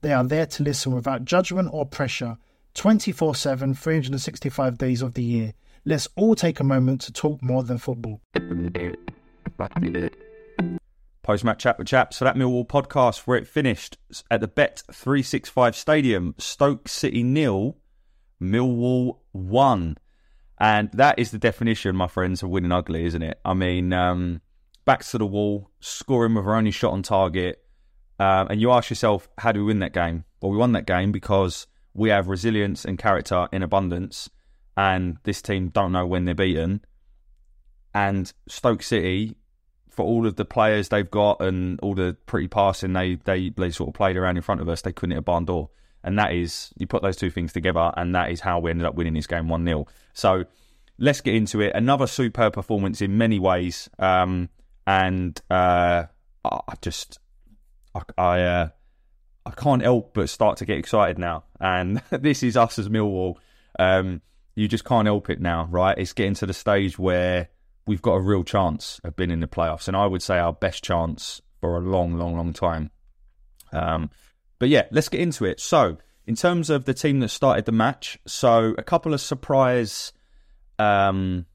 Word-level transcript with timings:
They 0.00 0.12
are 0.12 0.24
there 0.24 0.46
to 0.46 0.62
listen 0.62 0.94
without 0.94 1.24
judgment 1.24 1.70
or 1.72 1.84
pressure 1.84 2.38
24 2.74 3.34
7, 3.34 3.74
365 3.74 4.78
days 4.78 5.02
of 5.02 5.14
the 5.14 5.22
year. 5.22 5.54
Let's 5.84 6.08
all 6.16 6.34
take 6.34 6.60
a 6.60 6.64
moment 6.64 7.00
to 7.02 7.12
talk 7.12 7.42
more 7.42 7.62
than 7.64 7.78
football. 7.78 8.20
Post 11.22 11.44
match 11.44 11.58
chat 11.58 11.78
with 11.78 11.88
chaps 11.88 12.18
for 12.18 12.24
that 12.24 12.36
Millwall 12.36 12.66
podcast 12.66 13.26
where 13.26 13.36
it 13.36 13.48
finished 13.48 13.98
at 14.30 14.40
the 14.40 14.48
Bet 14.48 14.82
365 14.92 15.74
Stadium. 15.74 16.34
Stoke 16.38 16.88
City 16.88 17.22
nil, 17.22 17.76
Millwall 18.40 19.18
one. 19.32 19.98
And 20.60 20.90
that 20.92 21.18
is 21.18 21.30
the 21.30 21.38
definition, 21.38 21.96
my 21.96 22.08
friends, 22.08 22.42
of 22.42 22.50
winning 22.50 22.72
ugly, 22.72 23.04
isn't 23.04 23.22
it? 23.22 23.40
I 23.44 23.54
mean, 23.54 23.92
um, 23.92 24.40
backs 24.84 25.10
to 25.12 25.18
the 25.18 25.26
wall, 25.26 25.70
scoring 25.80 26.34
with 26.34 26.46
our 26.46 26.54
only 26.54 26.70
shot 26.70 26.92
on 26.92 27.02
target. 27.02 27.62
Um, 28.18 28.48
and 28.50 28.60
you 28.60 28.72
ask 28.72 28.90
yourself, 28.90 29.28
how 29.38 29.52
do 29.52 29.60
we 29.60 29.66
win 29.66 29.78
that 29.80 29.92
game? 29.92 30.24
Well, 30.40 30.50
we 30.50 30.58
won 30.58 30.72
that 30.72 30.86
game 30.86 31.12
because 31.12 31.66
we 31.94 32.10
have 32.10 32.28
resilience 32.28 32.84
and 32.84 32.98
character 32.98 33.48
in 33.52 33.62
abundance, 33.62 34.28
and 34.76 35.18
this 35.24 35.42
team 35.42 35.68
don't 35.68 35.92
know 35.92 36.06
when 36.06 36.24
they're 36.24 36.34
beaten. 36.34 36.84
And 37.94 38.32
Stoke 38.48 38.82
City, 38.82 39.36
for 39.88 40.04
all 40.04 40.26
of 40.26 40.36
the 40.36 40.44
players 40.44 40.88
they've 40.88 41.10
got 41.10 41.40
and 41.40 41.80
all 41.80 41.94
the 41.94 42.16
pretty 42.26 42.46
passing 42.46 42.92
they 42.92 43.16
they, 43.24 43.50
they 43.50 43.70
sort 43.70 43.88
of 43.88 43.94
played 43.94 44.16
around 44.16 44.36
in 44.36 44.42
front 44.42 44.60
of 44.60 44.68
us, 44.68 44.82
they 44.82 44.92
couldn't 44.92 45.12
hit 45.12 45.18
a 45.18 45.22
barn 45.22 45.44
door. 45.44 45.70
And 46.04 46.18
that 46.18 46.32
is, 46.32 46.72
you 46.76 46.86
put 46.86 47.02
those 47.02 47.16
two 47.16 47.30
things 47.30 47.52
together, 47.52 47.92
and 47.96 48.14
that 48.14 48.30
is 48.30 48.40
how 48.40 48.60
we 48.60 48.70
ended 48.70 48.86
up 48.86 48.94
winning 48.94 49.14
this 49.14 49.26
game 49.26 49.48
1 49.48 49.64
0. 49.64 49.86
So 50.12 50.44
let's 50.98 51.20
get 51.20 51.34
into 51.34 51.60
it. 51.60 51.72
Another 51.74 52.06
superb 52.06 52.52
performance 52.52 53.02
in 53.02 53.18
many 53.18 53.38
ways. 53.38 53.88
Um, 53.98 54.48
and 54.86 55.40
uh, 55.50 56.04
I 56.44 56.74
just 56.80 57.18
I 57.94 58.02
I, 58.16 58.40
uh, 58.42 58.68
I 59.46 59.50
can't 59.52 59.82
help 59.82 60.14
but 60.14 60.28
start 60.28 60.58
to 60.58 60.66
get 60.66 60.78
excited 60.78 61.18
now. 61.18 61.44
And 61.60 62.02
this 62.10 62.42
is 62.42 62.56
us 62.56 62.78
as 62.78 62.88
Millwall. 62.88 63.36
Um, 63.78 64.22
you 64.54 64.68
just 64.68 64.84
can't 64.84 65.06
help 65.06 65.30
it 65.30 65.40
now, 65.40 65.68
right? 65.70 65.96
It's 65.96 66.12
getting 66.12 66.34
to 66.34 66.46
the 66.46 66.52
stage 66.52 66.98
where 66.98 67.48
we've 67.86 68.02
got 68.02 68.14
a 68.14 68.20
real 68.20 68.44
chance 68.44 69.00
of 69.04 69.16
being 69.16 69.30
in 69.30 69.40
the 69.40 69.46
playoffs, 69.46 69.88
and 69.88 69.96
I 69.96 70.06
would 70.06 70.22
say 70.22 70.38
our 70.38 70.52
best 70.52 70.82
chance 70.84 71.40
for 71.60 71.76
a 71.76 71.80
long, 71.80 72.18
long, 72.18 72.36
long 72.36 72.52
time. 72.52 72.90
Um, 73.72 74.10
but 74.58 74.68
yeah, 74.68 74.84
let's 74.90 75.08
get 75.08 75.20
into 75.20 75.44
it. 75.44 75.60
So, 75.60 75.98
in 76.26 76.34
terms 76.34 76.70
of 76.70 76.84
the 76.84 76.94
team 76.94 77.20
that 77.20 77.28
started 77.28 77.64
the 77.64 77.72
match, 77.72 78.18
so 78.26 78.74
a 78.76 78.82
couple 78.82 79.14
of 79.14 79.20
surprise 79.20 80.12
um, 80.78 81.46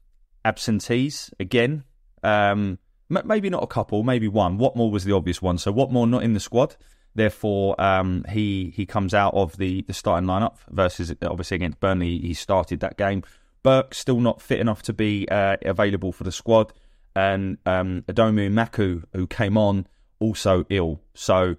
absentees 0.44 1.30
again. 1.38 1.84
Um, 2.22 2.78
maybe 3.24 3.50
not 3.50 3.62
a 3.62 3.66
couple, 3.66 4.02
maybe 4.02 4.28
one. 4.28 4.58
Watmore 4.58 4.90
was 4.90 5.04
the 5.04 5.12
obvious 5.12 5.40
one. 5.40 5.58
So 5.58 5.72
Watmore 5.72 6.08
not 6.08 6.22
in 6.22 6.34
the 6.34 6.40
squad. 6.40 6.76
Therefore, 7.14 7.80
um, 7.80 8.24
he 8.28 8.72
he 8.74 8.86
comes 8.86 9.14
out 9.14 9.34
of 9.34 9.56
the, 9.56 9.82
the 9.82 9.92
starting 9.92 10.28
lineup 10.28 10.56
versus 10.70 11.14
obviously 11.22 11.56
against 11.56 11.78
Burnley. 11.80 12.18
He 12.18 12.34
started 12.34 12.80
that 12.80 12.96
game. 12.96 13.22
Burke 13.62 13.94
still 13.94 14.20
not 14.20 14.42
fit 14.42 14.58
enough 14.58 14.82
to 14.82 14.92
be 14.92 15.28
uh, 15.30 15.56
available 15.62 16.12
for 16.12 16.24
the 16.24 16.32
squad, 16.32 16.72
and 17.14 17.58
um, 17.66 18.02
Aidomo 18.08 18.50
Emakhu, 18.50 19.04
who 19.12 19.26
came 19.28 19.56
on, 19.56 19.86
also 20.18 20.64
ill. 20.70 21.00
So 21.14 21.54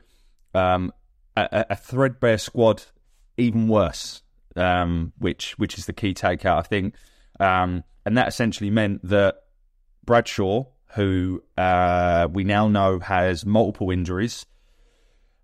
um, 0.54 0.92
a, 1.38 1.66
a, 1.70 1.76
threadbare 1.76 2.38
squad, 2.38 2.84
even 3.38 3.68
worse. 3.68 4.22
Um, 4.58 5.12
which 5.18 5.58
which 5.58 5.78
is 5.78 5.86
the 5.86 5.94
key 5.94 6.14
takeout, 6.14 6.60
I 6.60 6.62
think. 6.62 6.96
Um, 7.40 7.84
and 8.06 8.18
that 8.18 8.28
essentially 8.28 8.70
meant 8.70 9.08
that 9.10 9.36
Bradshaw, 10.06 10.66
who 10.96 11.44
uh, 11.58 12.28
we 12.32 12.44
now 12.44 12.68
know 12.68 13.00
has 13.00 13.46
multiple 13.46 13.92
injuries, 13.92 14.46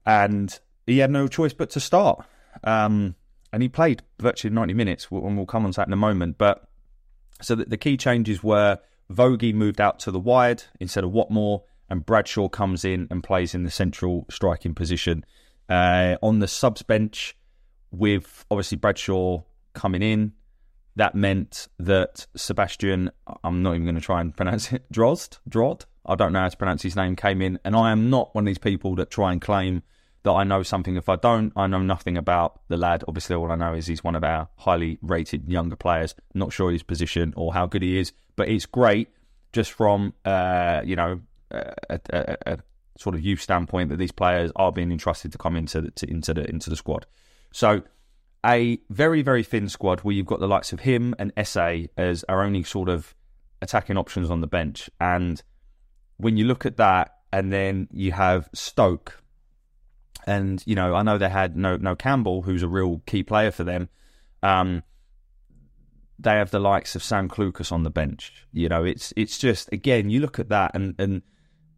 and 0.06 0.60
he 0.88 1.00
had 1.00 1.12
no 1.12 1.28
choice 1.28 1.54
but 1.54 1.70
to 1.72 1.80
start. 1.80 2.26
Um, 2.64 3.16
and 3.54 3.62
he 3.62 3.70
played 3.70 4.02
virtually 4.20 4.54
90 4.54 4.74
minutes, 4.74 5.08
and 5.12 5.38
we'll 5.38 5.46
come 5.46 5.66
on 5.66 5.72
to 5.72 5.78
that 5.78 5.88
in 5.88 5.94
a 5.94 5.98
moment. 5.98 6.38
But 6.38 6.64
so 7.42 7.56
the, 7.56 7.66
the 7.66 7.78
key 7.78 7.98
changes 7.98 8.42
were 8.42 8.80
Vogie 9.12 9.54
moved 9.54 9.82
out 9.82 10.00
to 10.00 10.12
the 10.12 10.20
wide 10.20 10.64
instead 10.80 11.04
of 11.04 11.12
Watmore, 11.12 11.64
and 11.90 12.06
Bradshaw 12.06 12.48
comes 12.48 12.86
in 12.86 13.08
and 13.12 13.22
plays 13.22 13.54
in 13.54 13.64
the 13.64 13.72
central 13.72 14.26
striking 14.30 14.74
position. 14.74 15.26
Uh, 15.68 16.16
on 16.22 16.40
the 16.40 16.48
subs 16.48 16.82
bench, 16.82 17.36
with 17.92 18.46
obviously 18.50 18.78
Bradshaw 18.78 19.44
coming 19.74 20.02
in, 20.02 20.32
that 20.96 21.16
meant 21.16 21.68
that 21.80 22.28
Sebastian, 22.36 23.12
I'm 23.44 23.64
not 23.64 23.76
even 23.76 23.86
going 23.86 23.96
to 23.96 24.02
try 24.02 24.22
and 24.22 24.36
pronounce 24.36 24.72
it, 24.74 24.92
Drozd, 24.92 25.40
Drod, 25.48 25.86
I 26.06 26.16
don't 26.16 26.34
know 26.34 26.40
how 26.40 26.50
to 26.50 26.58
pronounce 26.58 26.82
his 26.82 26.96
name, 26.96 27.16
came 27.16 27.42
in. 27.42 27.60
And 27.64 27.76
I 27.76 27.92
am 27.92 28.10
not 28.10 28.34
one 28.34 28.44
of 28.44 28.48
these 28.48 28.58
people 28.58 28.96
that 28.96 29.12
try 29.12 29.32
and 29.32 29.42
claim 29.42 29.84
that 30.24 30.32
I 30.32 30.44
know 30.44 30.64
something. 30.64 30.96
If 30.96 31.10
I 31.10 31.16
don't, 31.16 31.54
I 31.56 31.68
know 31.68 31.80
nothing 31.80 32.18
about 32.18 32.60
the 32.68 32.78
lad. 32.78 33.04
Obviously, 33.08 33.36
all 33.36 33.52
I 33.52 33.56
know 33.56 33.74
is 33.74 33.88
he's 33.88 34.04
one 34.04 34.16
of 34.16 34.24
our 34.24 34.50
highly 34.58 34.98
rated 35.02 35.50
younger 35.50 35.76
players. 35.76 36.16
Not 36.34 36.54
sure 36.54 36.72
his 36.72 36.84
position 36.84 37.34
or 37.36 37.54
how 37.54 37.66
good 37.66 37.82
he 37.82 37.98
is, 38.00 38.14
but 38.36 38.50
it's 38.50 38.66
great 38.66 39.10
just 39.54 39.72
from, 39.72 40.14
uh, 40.26 40.82
you 40.84 40.96
know, 40.96 41.22
a, 41.52 41.74
a, 41.90 42.38
a, 42.46 42.58
sort 42.98 43.16
of 43.16 43.22
youth 43.22 43.42
standpoint 43.42 43.90
that 43.90 43.98
these 43.98 44.12
players 44.12 44.52
are 44.56 44.72
being 44.72 44.92
entrusted 44.92 45.32
to 45.32 45.38
come 45.38 45.56
into 45.56 45.82
the, 45.82 45.92
to, 45.92 46.10
into 46.10 46.34
the 46.34 46.48
into 46.50 46.70
the 46.70 46.76
squad. 46.76 47.06
So 47.52 47.82
a 48.46 48.80
very, 48.90 49.22
very 49.22 49.44
thin 49.44 49.70
squad 49.70 50.00
where 50.02 50.16
you've 50.16 50.26
got 50.26 50.40
the 50.40 50.48
likes 50.48 50.74
of 50.74 50.82
him 50.82 51.14
and 51.20 51.32
Esse 51.38 51.88
as 51.98 52.24
our 52.28 52.44
only 52.44 52.64
sort 52.64 52.90
of 52.90 53.14
attacking 53.62 53.98
options 53.98 54.32
on 54.32 54.42
the 54.42 54.48
bench. 54.48 54.90
And 55.00 55.42
when 56.18 56.38
you 56.38 56.46
look 56.46 56.66
at 56.66 56.78
that, 56.78 57.16
and 57.34 57.52
then 57.52 57.88
you 57.92 58.12
have 58.12 58.50
Stoke, 58.54 59.24
and 60.28 60.62
you 60.66 60.76
know, 60.76 60.96
I 60.96 61.04
know 61.04 61.18
they 61.18 61.30
had 61.30 61.56
no 61.56 61.78
no 61.78 61.96
Campbell, 61.96 62.42
who's 62.42 62.64
a 62.64 62.68
real 62.68 63.02
key 63.06 63.24
player 63.24 63.52
for 63.52 63.64
them. 63.64 63.90
Um, 64.44 64.84
they 66.20 66.32
have 66.32 66.52
the 66.52 66.60
likes 66.60 66.96
of 66.96 67.04
Sam 67.04 67.30
Clucas 67.30 67.72
on 67.72 67.84
the 67.84 67.90
bench. 67.90 68.46
You 68.52 68.70
know, 68.70 68.84
it's 68.84 69.14
it's 69.16 69.38
just 69.38 69.72
again, 69.72 70.10
you 70.10 70.20
look 70.20 70.40
at 70.40 70.50
that, 70.50 70.72
and 70.76 70.96
and 71.00 71.22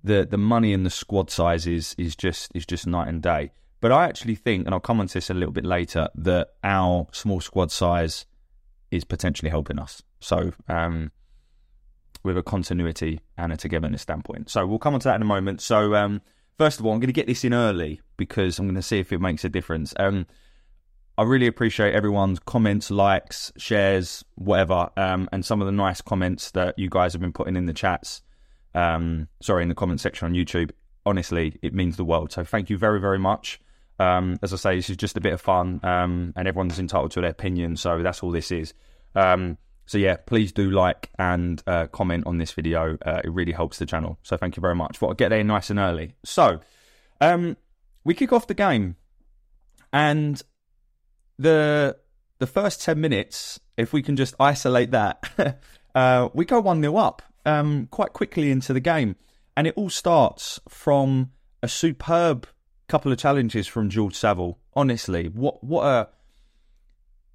the 0.04 0.28
the 0.30 0.38
money 0.38 0.74
and 0.74 0.86
the 0.86 0.90
squad 0.90 1.30
size 1.30 1.68
is 1.68 1.96
is 1.98 2.16
just 2.16 2.52
is 2.56 2.66
just 2.66 2.88
night 2.88 3.08
and 3.08 3.22
day. 3.22 3.52
But 3.84 3.92
I 3.92 4.06
actually 4.06 4.36
think, 4.36 4.66
and 4.66 4.74
I'll 4.74 4.80
come 4.80 5.02
on 5.02 5.08
to 5.08 5.14
this 5.16 5.30
a 5.30 5.34
little 5.34 5.52
bit 5.52 5.66
later, 5.66 6.08
that 6.16 6.52
our 6.64 7.06
small 7.12 7.42
squad 7.42 7.70
size 7.70 8.26
is 8.92 9.04
potentially 9.04 9.50
helping 9.50 9.78
us. 9.78 10.02
So, 10.22 10.54
um, 10.70 11.12
with 12.24 12.38
a 12.38 12.44
continuity 12.44 13.20
and 13.38 13.52
a 13.52 13.58
togetherness 13.58 14.02
standpoint. 14.02 14.50
So, 14.50 14.66
we'll 14.66 14.80
come 14.80 14.94
on 14.94 15.02
to 15.02 15.10
that 15.10 15.18
in 15.18 15.22
a 15.22 15.26
moment. 15.26 15.60
So, 15.60 15.96
um, 15.96 16.22
first 16.58 16.80
of 16.80 16.86
all, 16.86 16.94
I'm 16.94 17.02
going 17.02 17.10
to 17.10 17.12
get 17.12 17.28
this 17.28 17.44
in 17.44 17.54
early 17.54 18.00
because 18.16 18.58
I'm 18.58 18.68
going 18.68 18.76
to 18.76 18.82
see 18.82 19.00
if 19.00 19.12
it 19.12 19.20
makes 19.20 19.44
a 19.44 19.50
difference. 19.50 19.94
Um, 20.00 20.28
I 21.18 21.24
really 21.24 21.48
appreciate 21.48 21.94
everyone's 21.94 22.40
comments, 22.40 22.90
likes, 22.90 23.52
shares, 23.58 24.24
whatever, 24.36 24.92
um, 24.96 25.28
and 25.34 25.44
some 25.44 25.60
of 25.62 25.66
the 25.66 25.74
nice 25.74 26.00
comments 26.00 26.52
that 26.52 26.80
you 26.80 26.90
guys 26.90 27.12
have 27.12 27.22
been 27.22 27.34
putting 27.34 27.58
in 27.58 27.66
the 27.66 27.74
chats. 27.74 28.22
Um, 28.74 29.28
sorry, 29.42 29.62
in 29.64 29.68
the 29.68 29.76
comment 29.76 30.00
section 30.00 30.26
on 30.26 30.34
YouTube. 30.34 30.72
Honestly, 31.06 31.60
it 31.62 31.74
means 31.74 31.98
the 31.98 32.06
world. 32.06 32.32
So 32.32 32.46
thank 32.46 32.70
you 32.70 32.78
very, 32.78 33.02
very 33.02 33.20
much. 33.20 33.60
Um, 34.00 34.38
as 34.42 34.54
I 34.54 34.58
say, 34.58 34.76
this 34.76 34.90
is 34.90 34.98
just 34.98 35.18
a 35.18 35.22
bit 35.22 35.34
of 35.34 35.42
fun, 35.42 35.80
um, 35.84 36.34
and 36.36 36.48
everyone's 36.48 36.80
entitled 36.80 37.12
to 37.12 37.22
their 37.22 37.30
opinion. 37.30 37.76
So 37.78 38.02
that's 38.02 38.24
all 38.24 38.32
this 38.32 38.52
is. 38.52 38.74
Um, 39.16 39.58
so 39.86 39.98
yeah, 39.98 40.18
please 40.18 40.52
do 40.52 40.72
like 40.72 41.10
and 41.20 41.62
uh, 41.68 41.88
comment 41.88 42.26
on 42.26 42.38
this 42.38 42.52
video. 42.52 42.98
Uh, 43.06 43.22
it 43.24 43.32
really 43.32 43.52
helps 43.52 43.80
the 43.80 43.86
channel. 43.86 44.18
So 44.24 44.38
thank 44.38 44.56
you 44.56 44.62
very 44.62 44.76
much. 44.76 45.02
Well, 45.02 45.10
I'll 45.10 45.16
get 45.16 45.30
there 45.30 45.44
nice 45.44 45.70
and 45.70 45.80
early. 45.80 46.16
So 46.24 46.62
um, 47.22 47.58
we 48.04 48.14
kick 48.14 48.32
off 48.32 48.48
the 48.48 48.54
game, 48.54 48.96
and 49.92 50.42
the 51.38 51.98
the 52.40 52.48
first 52.48 52.82
ten 52.82 53.00
minutes, 53.02 53.60
if 53.78 53.94
we 53.94 54.02
can 54.02 54.16
just 54.16 54.36
isolate 54.40 54.92
that, 54.92 55.60
uh, 55.96 56.30
we 56.34 56.46
go 56.46 56.60
one 56.60 56.82
0 56.82 56.96
up 56.98 57.22
um, 57.46 57.88
quite 57.92 58.14
quickly 58.14 58.52
into 58.52 58.74
the 58.74 58.80
game, 58.80 59.16
and 59.56 59.68
it 59.68 59.74
all 59.76 59.90
starts 59.90 60.60
from 60.70 61.32
a 61.62 61.68
superb 61.68 62.48
couple 62.94 63.12
of 63.12 63.18
challenges 63.18 63.66
from 63.66 63.90
George 63.90 64.14
Saville. 64.14 64.60
Honestly, 64.76 65.28
what 65.28 65.64
what 65.64 65.84
a 65.84 66.10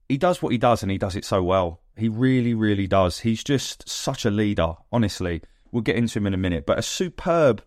he 0.09 0.17
does 0.17 0.41
what 0.41 0.53
he 0.53 0.59
does, 0.59 0.85
and 0.85 0.93
he 0.93 0.99
does 0.99 1.17
it 1.17 1.25
so 1.25 1.43
well. 1.43 1.81
He 1.97 2.09
really, 2.09 2.55
really 2.55 2.87
does. 2.87 3.19
He's 3.19 3.43
just 3.43 3.89
such 3.89 4.25
a 4.25 4.31
leader. 4.31 4.75
Honestly, 4.93 5.43
we'll 5.73 5.83
get 5.83 5.97
into 5.97 6.21
him 6.21 6.29
in 6.29 6.35
a 6.35 6.37
minute, 6.37 6.65
but 6.65 6.79
a 6.79 6.83
superb, 6.83 7.65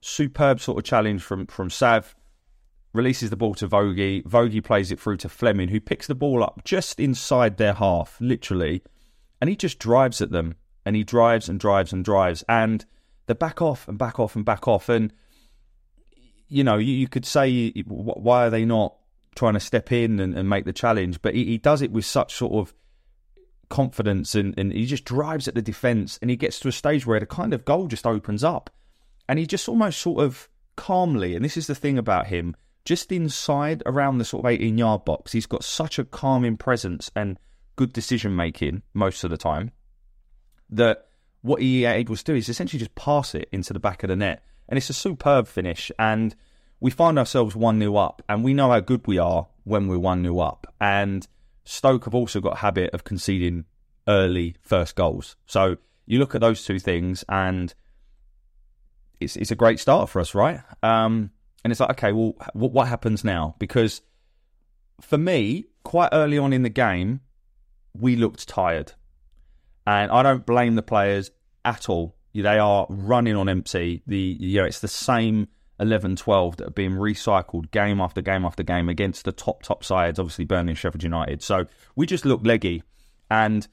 superb 0.00 0.60
sort 0.60 0.78
of 0.78 0.84
challenge 0.84 1.20
from 1.20 1.48
from 1.48 1.68
Sav. 1.68 2.14
Releases 2.92 3.30
the 3.30 3.36
ball 3.36 3.54
to 3.54 3.66
Vogie. 3.66 4.22
Vogie 4.22 4.62
plays 4.62 4.92
it 4.92 5.00
through 5.00 5.16
to 5.16 5.28
Flemming, 5.28 5.70
who 5.70 5.80
picks 5.80 6.06
the 6.06 6.14
ball 6.14 6.44
up 6.44 6.62
just 6.64 7.00
inside 7.00 7.56
their 7.56 7.74
half, 7.74 8.18
literally, 8.20 8.84
and 9.40 9.50
he 9.50 9.56
just 9.56 9.80
drives 9.80 10.22
at 10.22 10.30
them. 10.30 10.54
And 10.86 10.94
he 10.94 11.02
drives 11.02 11.48
and 11.48 11.58
drives 11.58 11.92
and 11.92 12.04
drives, 12.04 12.44
and 12.48 12.84
they 13.26 13.34
back 13.34 13.60
off 13.60 13.88
and 13.88 13.98
back 13.98 14.20
off 14.20 14.36
and 14.36 14.44
back 14.44 14.68
off. 14.68 14.88
And 14.88 15.12
you 16.52 16.62
know, 16.62 16.76
you, 16.76 16.92
you 16.92 17.08
could 17.08 17.24
say, 17.24 17.70
why 17.86 18.46
are 18.46 18.50
they 18.50 18.66
not 18.66 18.94
trying 19.34 19.54
to 19.54 19.60
step 19.60 19.90
in 19.90 20.20
and, 20.20 20.36
and 20.36 20.48
make 20.50 20.66
the 20.66 20.72
challenge? 20.72 21.22
But 21.22 21.34
he, 21.34 21.46
he, 21.46 21.58
does 21.58 21.80
it 21.80 21.90
with 21.90 22.04
such 22.04 22.34
sort 22.34 22.52
of 22.52 22.74
confidence 23.70 24.34
and, 24.34 24.52
and 24.58 24.70
he 24.70 24.84
just 24.84 25.06
drives 25.06 25.48
at 25.48 25.54
the 25.54 25.62
defence 25.62 26.18
and 26.20 26.30
he 26.30 26.36
gets 26.36 26.60
to 26.60 26.68
a 26.68 26.72
stage 26.72 27.06
where 27.06 27.18
the 27.18 27.24
kind 27.24 27.54
of 27.54 27.64
goal 27.64 27.86
just 27.86 28.06
opens 28.06 28.44
up. 28.44 28.68
And 29.30 29.38
he 29.38 29.46
just 29.46 29.66
almost 29.66 29.98
sort 29.98 30.22
of 30.22 30.50
calmly, 30.76 31.34
and 31.34 31.42
this 31.42 31.56
is 31.56 31.68
the 31.68 31.74
thing 31.74 31.96
about 31.96 32.26
him, 32.26 32.54
just 32.84 33.10
inside 33.10 33.82
around 33.86 34.18
the 34.18 34.24
sort 34.26 34.44
of 34.44 34.50
18 34.50 34.76
yard 34.76 35.06
box, 35.06 35.32
he's 35.32 35.46
got 35.46 35.64
such 35.64 35.98
a 35.98 36.04
calming 36.04 36.58
presence 36.58 37.10
and 37.16 37.38
good 37.76 37.94
decision 37.94 38.36
making 38.36 38.82
most 38.92 39.24
of 39.24 39.30
the 39.30 39.38
time 39.38 39.70
that 40.68 41.06
what 41.40 41.62
he 41.62 41.86
able 41.86 42.14
to 42.14 42.24
do 42.24 42.34
is 42.34 42.50
essentially 42.50 42.78
just 42.78 42.94
pass 42.94 43.34
it 43.34 43.48
into 43.52 43.72
the 43.72 43.80
back 43.80 44.02
of 44.02 44.08
the 44.08 44.16
net 44.16 44.44
and 44.68 44.76
it's 44.76 44.90
a 44.90 44.94
superb 44.94 45.46
finish. 45.46 45.90
And 45.98 46.34
we 46.80 46.90
find 46.90 47.18
ourselves 47.18 47.54
1 47.54 47.78
0 47.78 47.96
up, 47.96 48.22
and 48.28 48.42
we 48.42 48.54
know 48.54 48.70
how 48.70 48.80
good 48.80 49.06
we 49.06 49.18
are 49.18 49.48
when 49.64 49.88
we're 49.88 49.98
1 49.98 50.22
0 50.22 50.38
up. 50.38 50.66
And 50.80 51.26
Stoke 51.64 52.04
have 52.04 52.14
also 52.14 52.40
got 52.40 52.54
a 52.54 52.60
habit 52.60 52.90
of 52.92 53.04
conceding 53.04 53.64
early 54.08 54.56
first 54.62 54.96
goals. 54.96 55.36
So 55.46 55.76
you 56.06 56.18
look 56.18 56.34
at 56.34 56.40
those 56.40 56.64
two 56.64 56.78
things, 56.78 57.24
and 57.28 57.72
it's 59.20 59.36
it's 59.36 59.50
a 59.50 59.56
great 59.56 59.78
start 59.78 60.08
for 60.08 60.20
us, 60.20 60.34
right? 60.34 60.60
Um, 60.82 61.30
and 61.64 61.70
it's 61.70 61.80
like, 61.80 61.90
okay, 61.90 62.12
well, 62.12 62.34
what 62.54 62.88
happens 62.88 63.22
now? 63.22 63.54
Because 63.58 64.00
for 65.00 65.18
me, 65.18 65.66
quite 65.84 66.08
early 66.12 66.38
on 66.38 66.52
in 66.52 66.62
the 66.62 66.68
game, 66.68 67.20
we 67.94 68.16
looked 68.16 68.48
tired. 68.48 68.92
And 69.86 70.10
I 70.10 70.22
don't 70.22 70.46
blame 70.46 70.74
the 70.74 70.82
players 70.82 71.30
at 71.64 71.88
all. 71.88 72.16
They 72.34 72.58
are 72.58 72.86
running 72.88 73.36
on 73.36 73.48
empty. 73.48 74.02
The 74.06 74.36
you 74.38 74.60
know, 74.60 74.66
it's 74.66 74.80
the 74.80 74.88
same 74.88 75.48
11 75.80 76.16
12 76.16 76.56
that 76.58 76.68
are 76.68 76.70
being 76.70 76.92
recycled 76.92 77.70
game 77.70 78.00
after 78.00 78.22
game 78.22 78.44
after 78.44 78.62
game 78.62 78.88
against 78.88 79.24
the 79.24 79.32
top 79.32 79.62
top 79.62 79.84
sides, 79.84 80.18
obviously 80.18 80.44
Burnley 80.44 80.70
and 80.70 80.78
Sheffield 80.78 81.02
United. 81.02 81.42
So 81.42 81.66
we 81.96 82.06
just 82.06 82.24
look 82.24 82.40
leggy. 82.44 82.82
And 83.30 83.66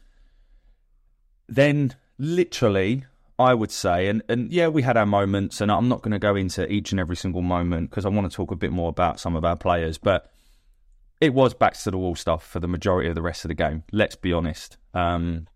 then 1.47 1.95
literally 2.17 3.05
I 3.39 3.53
would 3.53 3.71
say, 3.71 4.07
and, 4.07 4.21
and 4.27 4.51
yeah, 4.51 4.67
we 4.67 4.81
had 4.81 4.97
our 4.97 5.05
moments, 5.05 5.61
and 5.61 5.71
I'm 5.71 5.87
not 5.87 6.01
going 6.01 6.11
to 6.11 6.19
go 6.19 6.35
into 6.35 6.69
each 6.69 6.91
and 6.91 6.99
every 6.99 7.15
single 7.15 7.41
moment 7.41 7.89
because 7.89 8.05
I 8.05 8.09
want 8.09 8.29
to 8.29 8.35
talk 8.35 8.51
a 8.51 8.55
bit 8.57 8.73
more 8.73 8.89
about 8.89 9.17
some 9.17 9.33
of 9.37 9.45
our 9.45 9.55
players, 9.55 9.97
but 9.97 10.29
it 11.21 11.33
was 11.33 11.53
back 11.53 11.75
to 11.75 11.91
the 11.91 11.97
wall 11.97 12.15
stuff 12.15 12.45
for 12.45 12.59
the 12.59 12.67
majority 12.67 13.07
of 13.07 13.15
the 13.15 13.21
rest 13.21 13.45
of 13.45 13.49
the 13.49 13.55
game. 13.55 13.83
Let's 13.93 14.17
be 14.17 14.33
honest. 14.33 14.77
Um, 14.93 15.47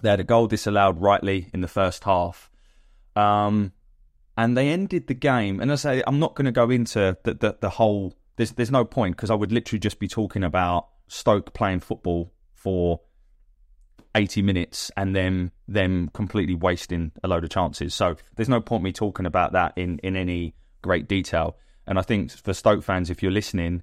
they 0.00 0.10
had 0.10 0.20
a 0.20 0.24
goal 0.24 0.46
disallowed 0.46 1.00
rightly 1.00 1.48
in 1.52 1.60
the 1.60 1.68
first 1.68 2.04
half. 2.04 2.50
Um, 3.14 3.72
and 4.36 4.56
they 4.56 4.70
ended 4.70 5.06
the 5.06 5.14
game. 5.14 5.60
And 5.60 5.70
I 5.70 5.74
say, 5.74 6.02
I'm 6.06 6.18
not 6.18 6.34
going 6.34 6.46
to 6.46 6.52
go 6.52 6.70
into 6.70 7.16
the, 7.24 7.34
the, 7.34 7.56
the 7.60 7.70
whole. 7.70 8.14
There's 8.36 8.52
there's 8.52 8.70
no 8.70 8.84
point 8.84 9.16
because 9.16 9.30
I 9.30 9.34
would 9.34 9.52
literally 9.52 9.78
just 9.78 9.98
be 9.98 10.08
talking 10.08 10.42
about 10.42 10.88
Stoke 11.08 11.52
playing 11.52 11.80
football 11.80 12.32
for 12.54 13.00
80 14.14 14.42
minutes 14.42 14.90
and 14.96 15.14
then 15.14 15.50
them 15.68 16.10
completely 16.14 16.54
wasting 16.54 17.12
a 17.22 17.28
load 17.28 17.44
of 17.44 17.50
chances. 17.50 17.94
So 17.94 18.16
there's 18.36 18.48
no 18.48 18.60
point 18.60 18.82
me 18.82 18.92
talking 18.92 19.26
about 19.26 19.52
that 19.52 19.74
in 19.76 19.98
in 19.98 20.16
any 20.16 20.54
great 20.80 21.08
detail. 21.08 21.56
And 21.86 21.98
I 21.98 22.02
think 22.02 22.30
for 22.30 22.54
Stoke 22.54 22.82
fans, 22.82 23.10
if 23.10 23.22
you're 23.22 23.32
listening, 23.32 23.82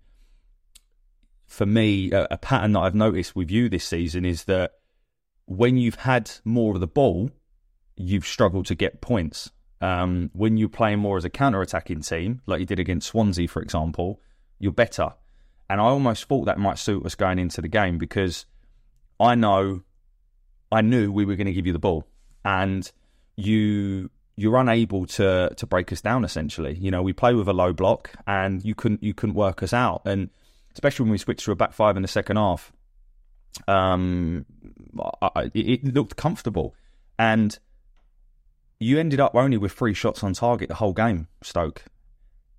for 1.45 1.65
me, 1.65 2.11
a, 2.11 2.27
a 2.31 2.37
pattern 2.37 2.71
that 2.73 2.79
I've 2.79 2.95
noticed 2.95 3.35
with 3.35 3.51
you 3.51 3.69
this 3.69 3.83
season 3.83 4.25
is 4.25 4.45
that 4.45 4.78
when 5.49 5.77
you've 5.77 5.95
had 5.95 6.29
more 6.45 6.75
of 6.75 6.79
the 6.79 6.87
ball, 6.87 7.31
you've 7.95 8.25
struggled 8.25 8.67
to 8.67 8.75
get 8.75 9.01
points. 9.01 9.49
Um, 9.81 10.29
when 10.33 10.57
you're 10.57 10.69
playing 10.69 10.99
more 10.99 11.17
as 11.17 11.25
a 11.25 11.29
counter 11.29 11.61
attacking 11.61 12.01
team, 12.01 12.41
like 12.45 12.59
you 12.59 12.67
did 12.67 12.79
against 12.79 13.07
Swansea, 13.07 13.47
for 13.47 13.61
example, 13.61 14.21
you're 14.59 14.71
better. 14.71 15.13
And 15.67 15.81
I 15.81 15.85
almost 15.85 16.25
thought 16.25 16.45
that 16.45 16.59
might 16.59 16.77
suit 16.77 17.03
us 17.03 17.15
going 17.15 17.39
into 17.39 17.61
the 17.61 17.67
game 17.67 17.97
because 17.97 18.45
I 19.19 19.33
know, 19.33 19.81
I 20.71 20.81
knew 20.81 21.11
we 21.11 21.25
were 21.25 21.35
going 21.35 21.47
to 21.47 21.53
give 21.53 21.65
you 21.65 21.73
the 21.73 21.79
ball, 21.79 22.05
and 22.45 22.89
you 23.35 24.11
you're 24.35 24.57
unable 24.57 25.05
to 25.07 25.51
to 25.55 25.65
break 25.65 25.91
us 25.91 26.01
down. 26.01 26.23
Essentially, 26.23 26.75
you 26.75 26.91
know, 26.91 27.01
we 27.01 27.13
play 27.13 27.33
with 27.33 27.47
a 27.47 27.53
low 27.53 27.73
block, 27.73 28.11
and 28.27 28.63
you 28.63 28.75
couldn't 28.75 29.01
you 29.01 29.15
couldn't 29.15 29.35
work 29.35 29.63
us 29.63 29.73
out, 29.73 30.03
and 30.05 30.29
especially 30.73 31.05
when 31.05 31.11
we 31.11 31.17
switched 31.17 31.45
to 31.45 31.51
a 31.51 31.55
back 31.55 31.73
five 31.73 31.95
in 31.95 32.03
the 32.03 32.07
second 32.07 32.37
half, 32.37 32.71
um, 33.67 34.45
I, 35.21 35.51
it 35.53 35.83
looked 35.93 36.15
comfortable, 36.15 36.75
and 37.17 37.57
you 38.79 38.99
ended 38.99 39.19
up 39.19 39.35
only 39.35 39.57
with 39.57 39.71
three 39.71 39.93
shots 39.93 40.23
on 40.23 40.33
target 40.33 40.69
the 40.69 40.75
whole 40.75 40.93
game. 40.93 41.27
Stoke, 41.41 41.83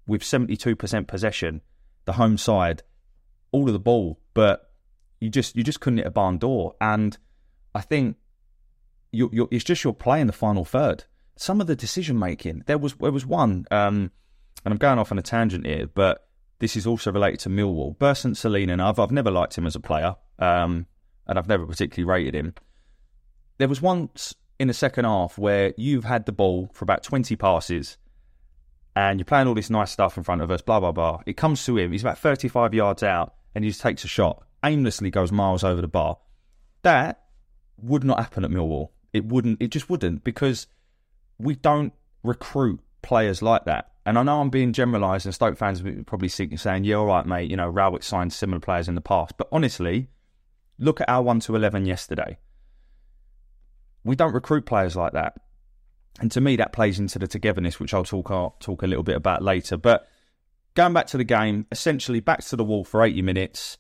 with 0.07 0.23
seventy-two 0.23 0.77
percent 0.77 1.09
possession, 1.09 1.63
the 2.05 2.13
home 2.13 2.37
side, 2.37 2.83
all 3.53 3.67
of 3.67 3.73
the 3.73 3.79
ball, 3.79 4.21
but 4.35 4.73
you 5.21 5.31
just 5.31 5.57
you 5.57 5.63
just 5.63 5.81
couldn't 5.81 5.99
hit 5.99 6.07
a 6.07 6.11
barn 6.11 6.39
door. 6.39 6.75
And 6.81 7.17
I 7.75 7.81
think 7.81 8.17
you, 9.13 9.31
you, 9.33 9.49
it's 9.51 9.65
just 9.65 9.85
your 9.85 9.95
play 9.95 10.21
in 10.21 10.27
the 10.27 10.33
final 10.33 10.65
third. 10.65 11.05
Some 11.37 11.61
of 11.61 11.67
the 11.67 11.77
decision 11.77 12.19
making. 12.19 12.65
There 12.67 12.79
was 12.79 12.95
there 12.95 13.13
was 13.13 13.27
one, 13.27 13.67
um, 13.71 14.11
and 14.65 14.73
I'm 14.73 14.79
going 14.79 14.99
off 14.99 15.13
on 15.13 15.19
a 15.19 15.23
tangent 15.23 15.67
here, 15.67 15.87
but 15.87 16.27
this 16.61 16.77
is 16.77 16.87
also 16.87 17.11
related 17.11 17.41
to 17.41 17.49
Millwall. 17.49 17.97
And 18.71 18.83
I've 18.83 18.99
I've 18.99 19.11
never 19.11 19.31
liked 19.31 19.59
him 19.59 19.67
as 19.67 19.75
a 19.75 19.81
player 19.81 20.15
um, 20.39 20.87
and 21.27 21.39
I've 21.39 21.49
never 21.49 21.67
particularly 21.67 22.09
rated 22.09 22.35
him. 22.35 22.55
There 23.59 23.69
was 23.69 23.83
once 23.83 24.35
in 24.59 24.69
the 24.69 24.75
second 24.75 25.07
half 25.07 25.37
where 25.39 25.75
you've 25.77 26.05
had 26.05 26.27
the 26.27 26.33
ball 26.33 26.71
for 26.73 26.85
about 26.85 27.03
20 27.03 27.35
passes 27.37 27.97
and 28.95 29.19
you're 29.19 29.25
playing 29.25 29.49
all 29.49 29.55
this 29.55 29.71
nice 29.71 29.91
stuff 29.91 30.17
in 30.17 30.23
front 30.23 30.43
of 30.43 30.51
us, 30.51 30.61
blah, 30.61 30.81
blah, 30.81 30.93
blah. 30.93 31.23
It 31.27 31.37
comes 31.37 31.65
to 31.65 31.77
him, 31.79 31.93
he's 31.93 32.03
about 32.03 32.19
35 32.19 32.75
yards 32.75 33.03
out 33.03 33.35
and 33.55 33.65
he 33.65 33.71
just 33.71 33.81
takes 33.81 34.05
a 34.05 34.09
shot, 34.09 34.45
aimlessly 34.65 35.11
goes 35.11 35.33
miles 35.33 35.65
over 35.65 35.81
the 35.81 35.89
bar. 35.89 36.19
That 36.83 37.25
would 37.79 38.05
not 38.05 38.21
happen 38.21 38.45
at 38.45 38.51
Millwall. 38.51 38.89
It 39.13 39.25
wouldn't, 39.25 39.61
it 39.63 39.69
just 39.69 39.89
wouldn't 39.89 40.25
because 40.25 40.67
we 41.39 41.55
don't 41.55 41.93
recruit 42.23 42.81
players 43.03 43.41
like 43.43 43.65
that. 43.65 43.90
And 44.07 44.19
I 44.19 44.23
know 44.23 44.41
I'm 44.41 44.51
being 44.51 44.73
generalised, 44.73 45.27
and 45.27 45.35
Stoke 45.35 45.59
fans 45.59 45.83
are 45.83 46.03
probably 46.05 46.29
saying, 46.29 46.85
yeah, 46.85 46.97
all 46.97 47.07
right, 47.07 47.27
mate, 47.27 47.51
you 47.51 47.57
know, 47.57 47.69
Rowett 47.69 48.03
signed 48.03 48.33
similar 48.33 48.61
players 48.61 48.89
in 48.89 48.95
the 48.95 49.01
past. 49.01 49.37
But 49.37 49.49
honestly, 49.53 50.09
Look 50.81 51.03
at 51.03 51.11
our 51.11 51.23
1 51.23 51.41
to 51.41 51.55
11 51.55 51.85
yesterday. 51.85 52.39
We 54.03 54.17
don't 54.17 54.33
recruit 54.33 54.65
players 54.65 54.97
like 54.97 55.13
that. 55.13 55.35
And 56.19 56.33
to 56.33 56.41
me, 56.41 56.57
that 56.57 56.73
plays 56.73 56.99
into 56.99 57.19
the 57.19 57.27
togetherness, 57.27 57.79
which 57.79 57.93
I'll 57.93 58.03
talk, 58.03 58.31
I'll 58.31 58.57
talk 58.61 58.83
a 58.83 58.87
little 58.87 59.03
bit 59.03 59.17
about 59.17 59.43
later. 59.43 59.77
But 59.77 60.09
going 60.75 60.95
back 60.95 61.07
to 61.09 61.19
the 61.19 61.25
game, 61.25 61.67
essentially 61.71 62.21
back 62.21 62.43
to 62.45 62.57
the 62.57 62.65
wall 62.65 62.85
for 62.85 63.05
80 63.05 63.21
minutes, 63.21 63.77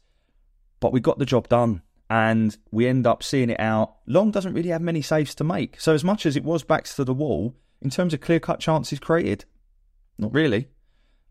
but 0.78 0.92
we 0.92 1.00
got 1.00 1.18
the 1.18 1.24
job 1.24 1.48
done 1.48 1.80
and 2.10 2.54
we 2.70 2.86
end 2.86 3.06
up 3.06 3.22
seeing 3.22 3.48
it 3.48 3.60
out. 3.60 3.96
Long 4.06 4.30
doesn't 4.30 4.52
really 4.52 4.68
have 4.68 4.82
many 4.82 5.00
saves 5.00 5.34
to 5.36 5.44
make. 5.44 5.80
So, 5.80 5.94
as 5.94 6.04
much 6.04 6.26
as 6.26 6.36
it 6.36 6.44
was 6.44 6.64
backs 6.64 6.94
to 6.96 7.04
the 7.04 7.14
wall, 7.14 7.54
in 7.80 7.88
terms 7.88 8.12
of 8.12 8.20
clear 8.20 8.40
cut 8.40 8.60
chances 8.60 8.98
created, 8.98 9.46
not 10.20 10.34
really. 10.34 10.68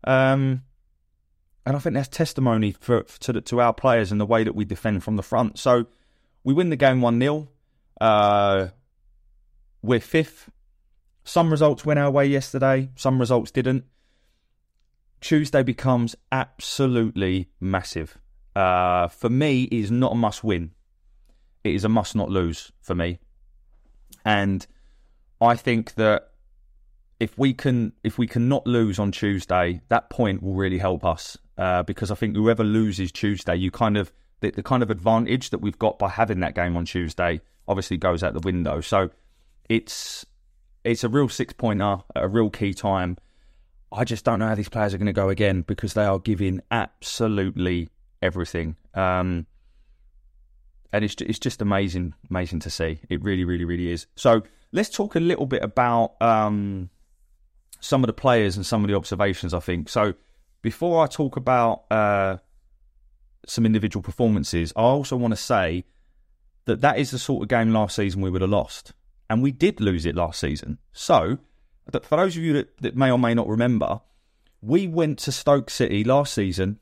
Um, 0.04 0.62
and 1.64 1.76
I 1.76 1.78
think 1.78 1.94
that's 1.94 2.08
testimony 2.08 2.72
for, 2.72 3.02
to, 3.02 3.32
the, 3.32 3.40
to 3.42 3.60
our 3.60 3.72
players 3.72 4.10
and 4.10 4.20
the 4.20 4.26
way 4.26 4.44
that 4.44 4.54
we 4.54 4.64
defend 4.64 5.04
from 5.04 5.16
the 5.16 5.22
front. 5.22 5.58
So 5.58 5.86
we 6.42 6.54
win 6.54 6.70
the 6.70 6.76
game 6.76 7.00
1 7.00 7.20
0. 7.20 7.48
Uh, 8.00 8.68
we're 9.82 10.00
fifth. 10.00 10.50
Some 11.24 11.50
results 11.50 11.84
went 11.84 12.00
our 12.00 12.10
way 12.10 12.26
yesterday, 12.26 12.90
some 12.96 13.20
results 13.20 13.50
didn't. 13.50 13.84
Tuesday 15.20 15.62
becomes 15.62 16.16
absolutely 16.32 17.50
massive. 17.60 18.18
Uh, 18.56 19.06
for 19.08 19.28
me, 19.28 19.64
it 19.64 19.76
is 19.76 19.90
not 19.90 20.12
a 20.12 20.16
must 20.16 20.42
win. 20.42 20.70
It 21.62 21.74
is 21.74 21.84
a 21.84 21.90
must 21.90 22.16
not 22.16 22.30
lose 22.30 22.72
for 22.80 22.94
me. 22.94 23.18
And 24.24 24.66
I 25.40 25.56
think 25.56 25.94
that 25.94 26.29
if 27.20 27.36
we 27.36 27.52
can 27.52 27.92
if 28.02 28.18
we 28.18 28.26
can 28.26 28.48
not 28.48 28.66
lose 28.66 28.98
on 28.98 29.12
Tuesday, 29.12 29.82
that 29.88 30.10
point 30.10 30.42
will 30.42 30.54
really 30.54 30.78
help 30.78 31.04
us. 31.04 31.36
Uh, 31.56 31.82
because 31.82 32.10
I 32.10 32.14
think 32.14 32.34
whoever 32.34 32.64
loses 32.64 33.12
Tuesday, 33.12 33.54
you 33.54 33.70
kind 33.70 33.98
of 33.98 34.10
the, 34.40 34.50
the 34.50 34.62
kind 34.62 34.82
of 34.82 34.90
advantage 34.90 35.50
that 35.50 35.58
we've 35.58 35.78
got 35.78 35.98
by 35.98 36.08
having 36.08 36.40
that 36.40 36.54
game 36.54 36.76
on 36.76 36.86
Tuesday 36.86 37.42
obviously 37.68 37.98
goes 37.98 38.22
out 38.24 38.32
the 38.32 38.40
window. 38.40 38.80
So 38.80 39.10
it's 39.68 40.24
it's 40.82 41.04
a 41.04 41.08
real 41.08 41.28
six 41.28 41.52
pointer 41.52 41.98
a 42.16 42.26
real 42.26 42.48
key 42.48 42.72
time. 42.72 43.18
I 43.92 44.04
just 44.04 44.24
don't 44.24 44.38
know 44.38 44.48
how 44.48 44.54
these 44.54 44.68
players 44.68 44.94
are 44.94 44.98
going 44.98 45.06
to 45.06 45.12
go 45.12 45.28
again 45.28 45.62
because 45.62 45.94
they 45.94 46.04
are 46.04 46.18
giving 46.18 46.62
absolutely 46.70 47.88
everything. 48.22 48.76
Um, 48.94 49.46
and 50.92 51.04
it's 51.04 51.14
it's 51.20 51.38
just 51.38 51.60
amazing, 51.60 52.14
amazing 52.30 52.60
to 52.60 52.70
see. 52.70 53.00
It 53.10 53.22
really, 53.22 53.44
really, 53.44 53.66
really 53.66 53.92
is. 53.92 54.06
So 54.16 54.42
let's 54.72 54.88
talk 54.88 55.16
a 55.16 55.20
little 55.20 55.46
bit 55.46 55.62
about 55.62 56.14
um, 56.22 56.88
some 57.80 58.02
of 58.04 58.06
the 58.06 58.12
players 58.12 58.56
and 58.56 58.64
some 58.64 58.84
of 58.84 58.88
the 58.88 58.96
observations. 58.96 59.52
I 59.54 59.60
think 59.60 59.88
so. 59.88 60.14
Before 60.62 61.02
I 61.02 61.06
talk 61.06 61.36
about 61.36 61.84
uh, 61.90 62.36
some 63.46 63.64
individual 63.66 64.02
performances, 64.02 64.72
I 64.76 64.82
also 64.82 65.16
want 65.16 65.32
to 65.32 65.36
say 65.36 65.84
that 66.66 66.82
that 66.82 66.98
is 66.98 67.10
the 67.10 67.18
sort 67.18 67.42
of 67.42 67.48
game 67.48 67.72
last 67.72 67.96
season 67.96 68.20
we 68.20 68.30
would 68.30 68.42
have 68.42 68.50
lost, 68.50 68.92
and 69.28 69.42
we 69.42 69.50
did 69.50 69.80
lose 69.80 70.04
it 70.04 70.14
last 70.14 70.38
season. 70.38 70.78
So 70.92 71.38
for 71.90 72.16
those 72.16 72.36
of 72.36 72.42
you 72.42 72.52
that, 72.52 72.76
that 72.78 72.96
may 72.96 73.10
or 73.10 73.18
may 73.18 73.34
not 73.34 73.48
remember, 73.48 74.00
we 74.60 74.86
went 74.86 75.18
to 75.20 75.32
Stoke 75.32 75.70
City 75.70 76.04
last 76.04 76.34
season 76.34 76.78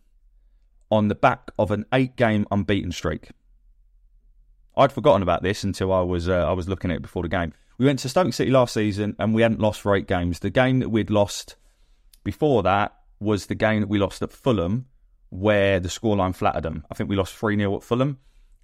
on 0.91 1.09
the 1.09 1.15
back 1.15 1.51
of 1.59 1.71
an 1.71 1.87
eight-game 1.93 2.47
unbeaten 2.51 2.93
streak. 2.93 3.31
I'd 4.77 4.93
forgotten 4.93 5.23
about 5.23 5.43
this 5.43 5.65
until 5.65 5.93
I 5.93 6.01
was 6.01 6.29
uh, 6.29 6.49
I 6.49 6.53
was 6.53 6.69
looking 6.69 6.91
at 6.91 6.97
it 6.97 7.03
before 7.03 7.23
the 7.23 7.29
game. 7.29 7.53
We 7.79 7.87
went 7.87 8.01
to 8.01 8.09
Stoke 8.09 8.35
City 8.35 8.51
last 8.51 8.75
season 8.75 9.15
and 9.21 9.33
we 9.33 9.43
hadn't 9.43 9.61
lost 9.61 9.81
for 9.81 9.95
eight 9.95 10.09
games. 10.09 10.41
The 10.41 10.51
game 10.51 10.81
that 10.81 10.89
we'd 10.89 11.11
lost 11.11 11.55
before 12.25 12.65
that 12.65 12.95
was 13.21 13.47
the 13.47 13.55
game 13.55 13.81
that 13.81 13.89
we 13.89 13.99
lost 13.99 14.21
at 14.21 14.33
Fulham, 14.33 14.87
where 15.31 15.79
the 15.79 15.89
scoreline 15.89 16.35
flattered 16.35 16.65
them. 16.65 16.85
I 16.91 16.95
think 16.95 17.09
we 17.09 17.15
lost 17.15 17.37
3 17.37 17.57
0 17.57 17.77
at 17.77 17.85
Fulham, 17.85 18.19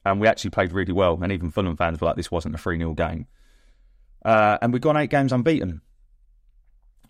and 0.05 0.21
we 0.21 0.27
actually 0.27 0.51
played 0.51 0.73
really 0.73 0.93
well. 0.93 1.19
And 1.23 1.31
even 1.31 1.53
Fulham 1.53 1.77
fans 1.77 2.01
were 2.01 2.09
like, 2.09 2.17
this 2.17 2.31
wasn't 2.31 2.57
a 2.57 2.59
3 2.59 2.79
0 2.79 2.95
game. 2.95 3.27
Uh, 4.25 4.59
and 4.61 4.73
we'd 4.73 4.83
gone 4.83 4.97
eight 4.97 5.11
games 5.11 5.33
unbeaten. 5.33 5.81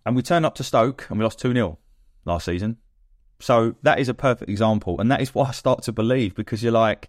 And 0.05 0.15
we 0.15 0.21
turned 0.21 0.45
up 0.45 0.57
to 0.57 0.65
Stoke 0.65 1.07
and 1.09 1.19
we 1.19 1.25
lost 1.25 1.39
2 1.39 1.55
0 1.55 1.79
last 2.27 2.45
season. 2.45 2.77
So 3.41 3.77
that 3.83 3.99
is 3.99 4.11
a 4.11 4.15
perfect 4.15 4.51
example. 4.51 5.01
And 5.01 5.11
that 5.11 5.23
is 5.23 5.35
what 5.35 5.49
I 5.49 5.53
start 5.53 5.83
to 5.85 5.93
believe 5.93 6.35
because 6.35 6.63
you're 6.63 6.73
like, 6.73 7.09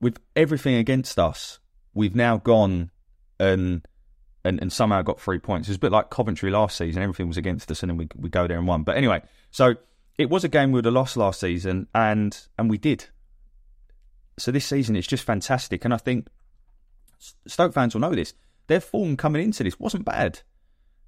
with 0.00 0.20
everything 0.36 0.76
against 0.76 1.18
us, 1.18 1.58
we've 1.92 2.14
now 2.14 2.36
gone 2.36 2.90
and 3.38 3.86
and, 4.44 4.60
and 4.60 4.72
somehow 4.72 5.02
got 5.02 5.20
three 5.20 5.38
points. 5.38 5.66
It 5.66 5.72
was 5.72 5.76
a 5.76 5.80
bit 5.80 5.92
like 5.92 6.08
Coventry 6.08 6.50
last 6.50 6.76
season. 6.76 7.02
Everything 7.02 7.26
was 7.26 7.36
against 7.36 7.70
us, 7.70 7.82
and 7.82 7.90
then 7.90 7.96
we 7.96 8.08
we 8.16 8.28
go 8.28 8.46
there 8.46 8.58
and 8.58 8.66
won. 8.66 8.82
But 8.82 8.96
anyway, 8.96 9.22
so 9.50 9.74
it 10.16 10.30
was 10.30 10.44
a 10.44 10.48
game 10.48 10.70
we 10.70 10.76
would 10.76 10.84
have 10.84 10.94
lost 10.94 11.16
last 11.16 11.40
season, 11.40 11.88
and 11.94 12.38
and 12.58 12.70
we 12.70 12.78
did. 12.78 13.06
So 14.38 14.52
this 14.52 14.66
season, 14.66 14.96
it's 14.96 15.06
just 15.06 15.24
fantastic, 15.24 15.84
and 15.84 15.92
I 15.92 15.96
think 15.96 16.28
Stoke 17.46 17.72
fans 17.72 17.94
will 17.94 18.02
know 18.02 18.14
this. 18.14 18.34
Their 18.66 18.80
form 18.80 19.16
coming 19.16 19.42
into 19.42 19.64
this 19.64 19.80
wasn't 19.80 20.04
bad. 20.04 20.40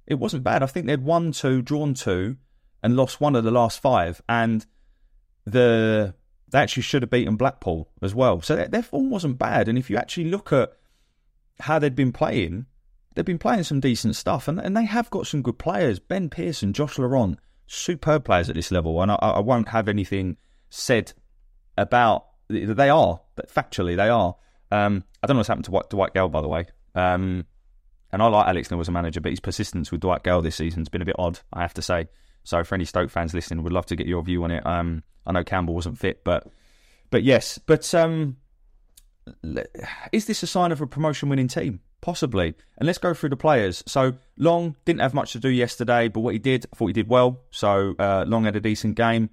It 0.07 0.15
wasn't 0.15 0.43
bad. 0.43 0.63
I 0.63 0.65
think 0.65 0.87
they'd 0.87 1.03
won 1.03 1.31
two, 1.31 1.61
drawn 1.61 1.93
two, 1.93 2.37
and 2.81 2.95
lost 2.95 3.21
one 3.21 3.35
of 3.35 3.43
the 3.43 3.51
last 3.51 3.79
five, 3.79 4.21
and 4.27 4.65
the 5.45 6.13
they 6.51 6.59
actually 6.59 6.83
should 6.83 7.03
have 7.03 7.11
beaten 7.11 7.35
Blackpool 7.35 7.89
as 8.01 8.15
well. 8.15 8.41
So 8.41 8.55
their, 8.55 8.67
their 8.67 8.83
form 8.83 9.09
wasn't 9.09 9.37
bad. 9.37 9.67
And 9.67 9.77
if 9.77 9.89
you 9.89 9.97
actually 9.97 10.25
look 10.25 10.51
at 10.51 10.73
how 11.59 11.79
they'd 11.79 11.95
been 11.95 12.11
playing, 12.11 12.65
they've 13.15 13.25
been 13.25 13.39
playing 13.39 13.63
some 13.63 13.79
decent 13.79 14.15
stuff, 14.15 14.47
and, 14.47 14.59
and 14.59 14.75
they 14.75 14.85
have 14.85 15.09
got 15.09 15.27
some 15.27 15.41
good 15.41 15.59
players. 15.59 15.99
Ben 15.99 16.29
Pearson, 16.29 16.73
Josh 16.73 16.97
Laurent, 16.97 17.39
superb 17.67 18.25
players 18.25 18.49
at 18.49 18.55
this 18.55 18.71
level, 18.71 19.01
and 19.01 19.11
I, 19.11 19.15
I 19.15 19.39
won't 19.39 19.69
have 19.69 19.87
anything 19.87 20.37
said 20.69 21.13
about 21.77 22.25
they 22.49 22.89
are, 22.89 23.21
but 23.35 23.53
factually 23.53 23.95
they 23.95 24.09
are. 24.09 24.35
Um, 24.71 25.03
I 25.21 25.27
don't 25.27 25.35
know 25.35 25.39
what's 25.39 25.47
happened 25.47 25.65
to 25.65 25.71
Dwight, 25.71 25.89
Dwight 25.89 26.13
Gayle, 26.13 26.29
by 26.29 26.41
the 26.41 26.47
way. 26.47 26.65
Um, 26.95 27.45
and 28.11 28.21
I 28.21 28.27
like 28.27 28.47
Alex 28.47 28.71
Neil 28.71 28.79
as 28.79 28.87
a 28.87 28.91
manager, 28.91 29.21
but 29.21 29.31
his 29.31 29.39
persistence 29.39 29.91
with 29.91 30.01
Dwight 30.01 30.23
Gayle 30.23 30.41
this 30.41 30.55
season 30.55 30.81
has 30.81 30.89
been 30.89 31.01
a 31.01 31.05
bit 31.05 31.15
odd, 31.19 31.39
I 31.53 31.61
have 31.61 31.75
to 31.75 31.81
say. 31.81 32.07
So 32.43 32.63
for 32.63 32.75
any 32.75 32.85
Stoke 32.85 33.11
fans 33.11 33.33
listening, 33.33 33.63
would 33.63 33.73
love 33.73 33.85
to 33.87 33.95
get 33.95 34.07
your 34.07 34.23
view 34.23 34.43
on 34.43 34.51
it. 34.51 34.65
Um, 34.65 35.03
I 35.25 35.31
know 35.31 35.43
Campbell 35.43 35.75
wasn't 35.75 35.99
fit, 35.99 36.23
but 36.23 36.47
but 37.11 37.23
yes, 37.23 37.59
but 37.59 37.93
um, 37.93 38.37
is 40.11 40.25
this 40.25 40.43
a 40.43 40.47
sign 40.47 40.71
of 40.71 40.81
a 40.81 40.87
promotion 40.87 41.29
winning 41.29 41.47
team? 41.47 41.79
Possibly. 42.01 42.53
And 42.77 42.87
let's 42.87 42.97
go 42.97 43.13
through 43.13 43.29
the 43.29 43.37
players. 43.37 43.83
So 43.85 44.13
Long 44.37 44.75
didn't 44.85 45.01
have 45.01 45.13
much 45.13 45.33
to 45.33 45.39
do 45.39 45.49
yesterday, 45.49 46.07
but 46.07 46.21
what 46.21 46.33
he 46.33 46.39
did, 46.39 46.65
I 46.71 46.75
thought 46.75 46.87
he 46.87 46.93
did 46.93 47.09
well. 47.09 47.41
So 47.51 47.95
uh, 47.99 48.25
Long 48.27 48.45
had 48.45 48.55
a 48.55 48.61
decent 48.61 48.95
game. 48.95 49.29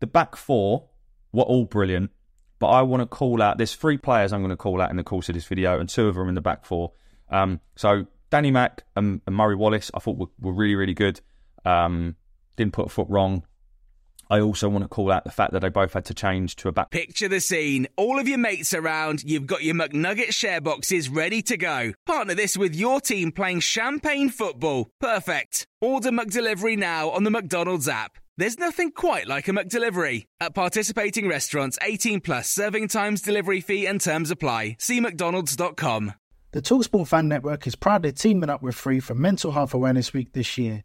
The 0.00 0.06
back 0.06 0.34
four 0.34 0.88
were 1.32 1.44
all 1.44 1.64
brilliant, 1.64 2.10
but 2.58 2.68
I 2.68 2.82
want 2.82 3.02
to 3.02 3.06
call 3.06 3.40
out. 3.40 3.56
There's 3.56 3.74
three 3.74 3.98
players 3.98 4.32
I'm 4.32 4.40
going 4.40 4.50
to 4.50 4.56
call 4.56 4.80
out 4.80 4.90
in 4.90 4.96
the 4.96 5.04
course 5.04 5.28
of 5.28 5.34
this 5.34 5.46
video, 5.46 5.78
and 5.78 5.88
two 5.88 6.08
of 6.08 6.16
them 6.16 6.28
in 6.28 6.34
the 6.34 6.40
back 6.40 6.64
four. 6.64 6.92
Um, 7.30 7.60
so 7.76 8.06
Danny 8.30 8.50
Mack 8.50 8.84
and, 8.96 9.20
and, 9.26 9.36
Murray 9.36 9.54
Wallace, 9.54 9.90
I 9.94 10.00
thought 10.00 10.18
were, 10.18 10.26
were 10.40 10.52
really, 10.52 10.74
really 10.74 10.94
good. 10.94 11.20
Um, 11.64 12.16
didn't 12.56 12.72
put 12.72 12.86
a 12.86 12.88
foot 12.88 13.06
wrong. 13.08 13.44
I 14.32 14.40
also 14.40 14.66
want 14.70 14.82
to 14.82 14.88
call 14.88 15.12
out 15.12 15.24
the 15.24 15.30
fact 15.30 15.52
that 15.52 15.60
they 15.60 15.68
both 15.68 15.92
had 15.92 16.06
to 16.06 16.14
change 16.14 16.56
to 16.56 16.68
a 16.68 16.72
back. 16.72 16.90
Picture 16.90 17.28
the 17.28 17.38
scene. 17.38 17.86
All 17.98 18.18
of 18.18 18.26
your 18.26 18.38
mates 18.38 18.72
around, 18.72 19.22
you've 19.24 19.46
got 19.46 19.62
your 19.62 19.74
McNugget 19.74 20.32
share 20.32 20.62
boxes 20.62 21.10
ready 21.10 21.42
to 21.42 21.58
go. 21.58 21.92
Partner 22.06 22.32
this 22.32 22.56
with 22.56 22.74
your 22.74 22.98
team 23.02 23.30
playing 23.30 23.60
champagne 23.60 24.30
football. 24.30 24.88
Perfect. 24.98 25.66
Order 25.82 26.12
McDelivery 26.12 26.78
now 26.78 27.10
on 27.10 27.24
the 27.24 27.30
McDonald's 27.30 27.90
app. 27.90 28.12
There's 28.38 28.58
nothing 28.58 28.92
quite 28.92 29.26
like 29.26 29.48
a 29.48 29.52
McDelivery. 29.52 30.24
At 30.40 30.54
participating 30.54 31.28
restaurants, 31.28 31.78
18 31.82 32.22
plus 32.22 32.48
serving 32.48 32.88
times, 32.88 33.20
delivery 33.20 33.60
fee 33.60 33.86
and 33.86 34.00
terms 34.00 34.30
apply. 34.30 34.76
See 34.78 34.98
mcdonalds.com. 34.98 36.14
The 36.52 36.62
Talksport 36.62 37.08
Fan 37.08 37.28
Network 37.28 37.66
is 37.66 37.76
proudly 37.76 38.12
teaming 38.12 38.48
up 38.48 38.62
with 38.62 38.76
Free 38.76 39.00
for 39.00 39.14
Mental 39.14 39.52
Health 39.52 39.74
Awareness 39.74 40.14
Week 40.14 40.32
this 40.32 40.56
year. 40.56 40.84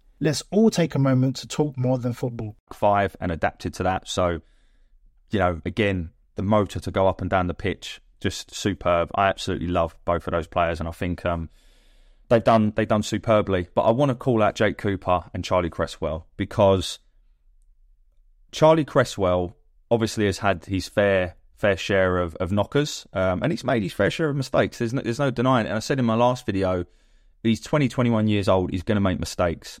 let's 0.21 0.43
all 0.51 0.69
take 0.69 0.95
a 0.95 0.99
moment 0.99 1.35
to 1.37 1.47
talk 1.47 1.77
more 1.77 1.97
than 1.97 2.13
football. 2.13 2.55
Five 2.71 3.17
and 3.19 3.31
adapted 3.31 3.73
to 3.75 3.83
that. 3.83 4.07
So, 4.07 4.39
you 5.31 5.39
know, 5.39 5.59
again, 5.65 6.11
the 6.35 6.43
motor 6.43 6.79
to 6.79 6.91
go 6.91 7.07
up 7.07 7.19
and 7.19 7.29
down 7.29 7.47
the 7.47 7.53
pitch, 7.53 7.99
just 8.21 8.53
superb. 8.53 9.09
I 9.15 9.27
absolutely 9.27 9.67
love 9.67 9.95
both 10.05 10.27
of 10.27 10.31
those 10.31 10.47
players, 10.47 10.79
and 10.79 10.87
I 10.87 10.91
think 10.91 11.25
um, 11.25 11.49
they've 12.29 12.43
done 12.43 12.71
they've 12.75 12.87
done 12.87 13.03
superbly. 13.03 13.67
But 13.73 13.81
I 13.81 13.91
want 13.91 14.09
to 14.09 14.15
call 14.15 14.43
out 14.43 14.55
Jake 14.55 14.77
Cooper 14.77 15.23
and 15.33 15.43
Charlie 15.43 15.71
Cresswell 15.71 16.27
because 16.37 16.99
Charlie 18.51 18.85
Cresswell 18.85 19.57
obviously 19.89 20.27
has 20.27 20.37
had 20.37 20.65
his 20.65 20.87
fair 20.87 21.35
fair 21.55 21.77
share 21.77 22.19
of, 22.19 22.35
of 22.35 22.51
knockers, 22.51 23.07
um, 23.13 23.41
and 23.41 23.51
he's 23.51 23.63
made 23.63 23.83
his 23.83 23.93
fair 23.93 24.11
share 24.11 24.29
of 24.29 24.35
mistakes. 24.35 24.77
There's 24.77 24.93
no, 24.93 25.01
there's 25.01 25.19
no 25.19 25.31
denying 25.31 25.65
it. 25.65 25.69
And 25.69 25.77
I 25.77 25.79
said 25.79 25.99
in 25.99 26.05
my 26.05 26.15
last 26.15 26.45
video, 26.45 26.85
he's 27.43 27.61
20, 27.61 27.87
21 27.87 28.27
years 28.27 28.47
old. 28.47 28.71
He's 28.71 28.83
going 28.83 28.95
to 28.95 29.01
make 29.01 29.19
mistakes. 29.19 29.79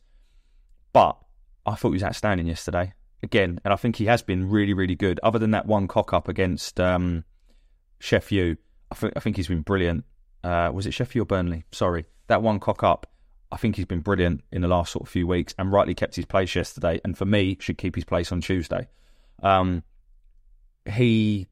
But 0.93 1.17
I 1.65 1.75
thought 1.75 1.89
he 1.89 1.95
was 1.95 2.03
outstanding 2.03 2.47
yesterday 2.47 2.93
again, 3.23 3.59
and 3.63 3.73
I 3.73 3.77
think 3.77 3.95
he 3.95 4.05
has 4.05 4.21
been 4.21 4.49
really, 4.49 4.73
really 4.73 4.95
good. 4.95 5.19
Other 5.23 5.39
than 5.39 5.51
that 5.51 5.65
one 5.65 5.87
cock 5.87 6.13
up 6.13 6.27
against 6.27 6.79
um, 6.79 7.23
Sheffield, 7.99 8.57
I 8.91 8.95
think 8.95 9.13
I 9.15 9.19
think 9.19 9.35
he's 9.35 9.47
been 9.47 9.61
brilliant. 9.61 10.05
Uh, 10.43 10.71
was 10.73 10.85
it 10.85 10.91
Sheffield 10.91 11.25
or 11.25 11.27
Burnley? 11.27 11.65
Sorry, 11.71 12.05
that 12.27 12.41
one 12.41 12.59
cock 12.59 12.83
up. 12.83 13.07
I 13.51 13.57
think 13.57 13.75
he's 13.75 13.85
been 13.85 13.99
brilliant 13.99 14.43
in 14.51 14.61
the 14.61 14.67
last 14.67 14.93
sort 14.93 15.03
of 15.03 15.09
few 15.09 15.27
weeks, 15.27 15.53
and 15.57 15.71
rightly 15.71 15.93
kept 15.93 16.15
his 16.15 16.25
place 16.25 16.55
yesterday. 16.55 16.99
And 17.03 17.17
for 17.17 17.25
me, 17.25 17.57
should 17.59 17.77
keep 17.77 17.95
his 17.95 18.05
place 18.05 18.31
on 18.31 18.41
Tuesday. 18.41 18.87
Um, 19.43 19.83
he, 20.85 21.47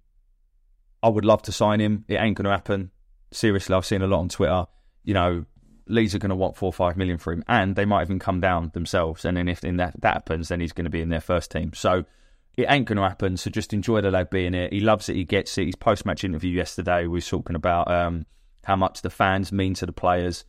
I 1.04 1.10
would 1.10 1.26
love 1.26 1.42
to 1.44 1.52
sign 1.52 1.80
him. 1.80 2.06
It 2.08 2.16
ain't 2.16 2.38
going 2.38 2.46
to 2.46 2.52
happen. 2.52 2.92
Seriously, 3.32 3.76
I've 3.76 3.86
seen 3.86 4.02
a 4.02 4.08
lot 4.08 4.20
on 4.20 4.30
Twitter. 4.30 4.66
You 5.04 5.14
know, 5.14 5.46
Leeds 5.90 6.16
are 6.16 6.20
going 6.20 6.30
to 6.30 6.36
want 6.36 6.56
four 6.56 6.68
or 6.68 6.74
five 6.74 6.98
million 6.98 7.18
for 7.18 7.34
him, 7.34 7.44
and 7.48 7.76
they 7.76 7.86
might 7.86 8.04
even 8.04 8.20
come 8.20 8.40
down 8.40 8.72
themselves. 8.74 9.26
And 9.26 9.36
then 9.36 9.48
if 9.48 9.64
in 9.64 9.78
that, 9.78 10.00
that 10.02 10.14
happens, 10.14 10.50
then 10.50 10.60
he's 10.60 10.72
going 10.72 10.86
to 10.86 10.92
be 10.92 11.02
in 11.02 11.10
their 11.10 11.22
first 11.22 11.52
team. 11.52 11.74
So 11.74 12.06
it 12.56 12.68
ain't 12.70 12.86
going 12.86 12.98
to 12.98 13.04
happen. 13.04 13.38
So 13.38 13.50
just 13.50 13.74
enjoy 13.74 14.02
the 14.02 14.12
lad 14.12 14.30
being 14.30 14.54
here. 14.54 14.70
He 14.72 14.80
loves 14.80 15.10
it. 15.10 15.16
He 15.16 15.24
gets 15.24 15.58
it. 15.58 15.66
His 15.66 15.76
post 15.76 16.06
match 16.06 16.24
interview 16.24 16.52
yesterday 16.52 17.08
was 17.08 17.28
talking 17.28 17.56
about 17.56 17.90
um, 17.90 18.26
how 18.66 18.76
much 18.76 19.02
the 19.02 19.10
fans 19.10 19.52
mean 19.52 19.74
to 19.76 19.86
the 19.86 19.92
players, 19.92 20.46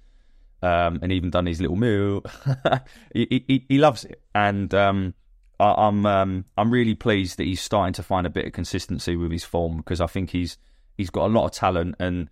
um, 0.63 0.99
and 1.03 1.13
even 1.13 1.31
done 1.31 1.47
his 1.47 1.61
little 1.61 1.77
moo. 1.77 2.21
he, 3.15 3.45
he, 3.49 3.67
he, 3.69 3.79
loves 3.79 4.05
it, 4.05 4.21
and 4.35 4.75
um, 4.75 5.15
I, 5.59 5.89
am 5.89 6.05
I'm, 6.05 6.45
I'm 6.57 6.71
really 6.71 6.95
pleased 6.95 7.39
that 7.39 7.45
he's 7.45 7.61
starting 7.63 7.95
to 7.95 8.03
find 8.03 8.27
a 8.27 8.31
bit 8.31 8.47
of 8.47 8.53
consistency 8.53 9.17
with 9.17 9.31
his 9.31 9.45
form 9.45 9.79
because 9.79 10.01
I 10.01 10.07
think 10.07 10.31
he's 10.31 10.59
he's 10.97 11.11
got 11.11 11.27
a 11.27 11.33
lot 11.33 11.47
of 11.47 11.53
talent, 11.53 11.95
and 11.99 12.29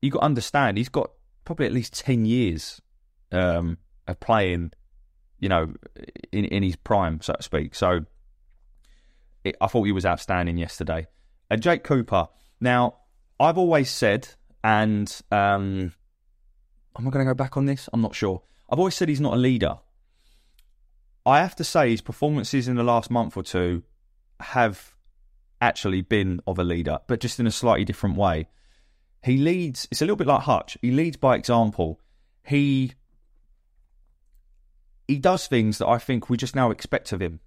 you 0.00 0.10
got 0.10 0.20
to 0.20 0.24
understand 0.24 0.78
he's 0.78 0.88
got 0.88 1.10
probably 1.48 1.64
at 1.64 1.72
least 1.72 1.94
ten 1.94 2.26
years 2.26 2.78
um, 3.32 3.78
of 4.06 4.20
playing, 4.20 4.70
you 5.40 5.48
know, 5.48 5.72
in 6.30 6.44
in 6.44 6.62
his 6.62 6.76
prime, 6.76 7.22
so 7.22 7.32
to 7.32 7.42
speak. 7.42 7.74
So 7.74 8.00
it, 9.44 9.56
I 9.58 9.66
thought 9.66 9.84
he 9.84 9.92
was 9.92 10.04
outstanding 10.04 10.58
yesterday. 10.58 11.06
And 11.48 11.62
Jake 11.62 11.84
Cooper. 11.84 12.28
Now, 12.60 12.98
I've 13.40 13.56
always 13.56 13.88
said, 13.88 14.28
and 14.62 15.08
um, 15.32 15.94
am 16.98 17.08
I 17.08 17.10
going 17.10 17.24
to 17.24 17.30
go 17.30 17.34
back 17.34 17.56
on 17.56 17.64
this? 17.64 17.88
I'm 17.94 18.02
not 18.02 18.14
sure. 18.14 18.42
I've 18.68 18.78
always 18.78 18.94
said 18.94 19.08
he's 19.08 19.22
not 19.22 19.32
a 19.32 19.36
leader. 19.36 19.76
I 21.24 21.38
have 21.38 21.56
to 21.56 21.64
say 21.64 21.88
his 21.88 22.02
performances 22.02 22.68
in 22.68 22.76
the 22.76 22.82
last 22.82 23.10
month 23.10 23.38
or 23.38 23.42
two 23.42 23.84
have 24.40 24.94
actually 25.62 26.02
been 26.02 26.42
of 26.46 26.58
a 26.58 26.64
leader, 26.64 26.98
but 27.06 27.20
just 27.20 27.40
in 27.40 27.46
a 27.46 27.50
slightly 27.50 27.86
different 27.86 28.16
way. 28.16 28.48
He 29.22 29.36
leads, 29.36 29.88
it's 29.90 30.00
a 30.00 30.04
little 30.04 30.16
bit 30.16 30.26
like 30.26 30.42
Hutch. 30.42 30.78
He 30.80 30.90
leads 30.90 31.16
by 31.16 31.36
example. 31.36 32.00
He 32.44 32.92
he 35.06 35.18
does 35.18 35.46
things 35.46 35.78
that 35.78 35.88
I 35.88 35.98
think 35.98 36.28
we 36.28 36.36
just 36.36 36.54
now 36.54 36.70
expect 36.70 37.12
of 37.12 37.22
him. 37.22 37.40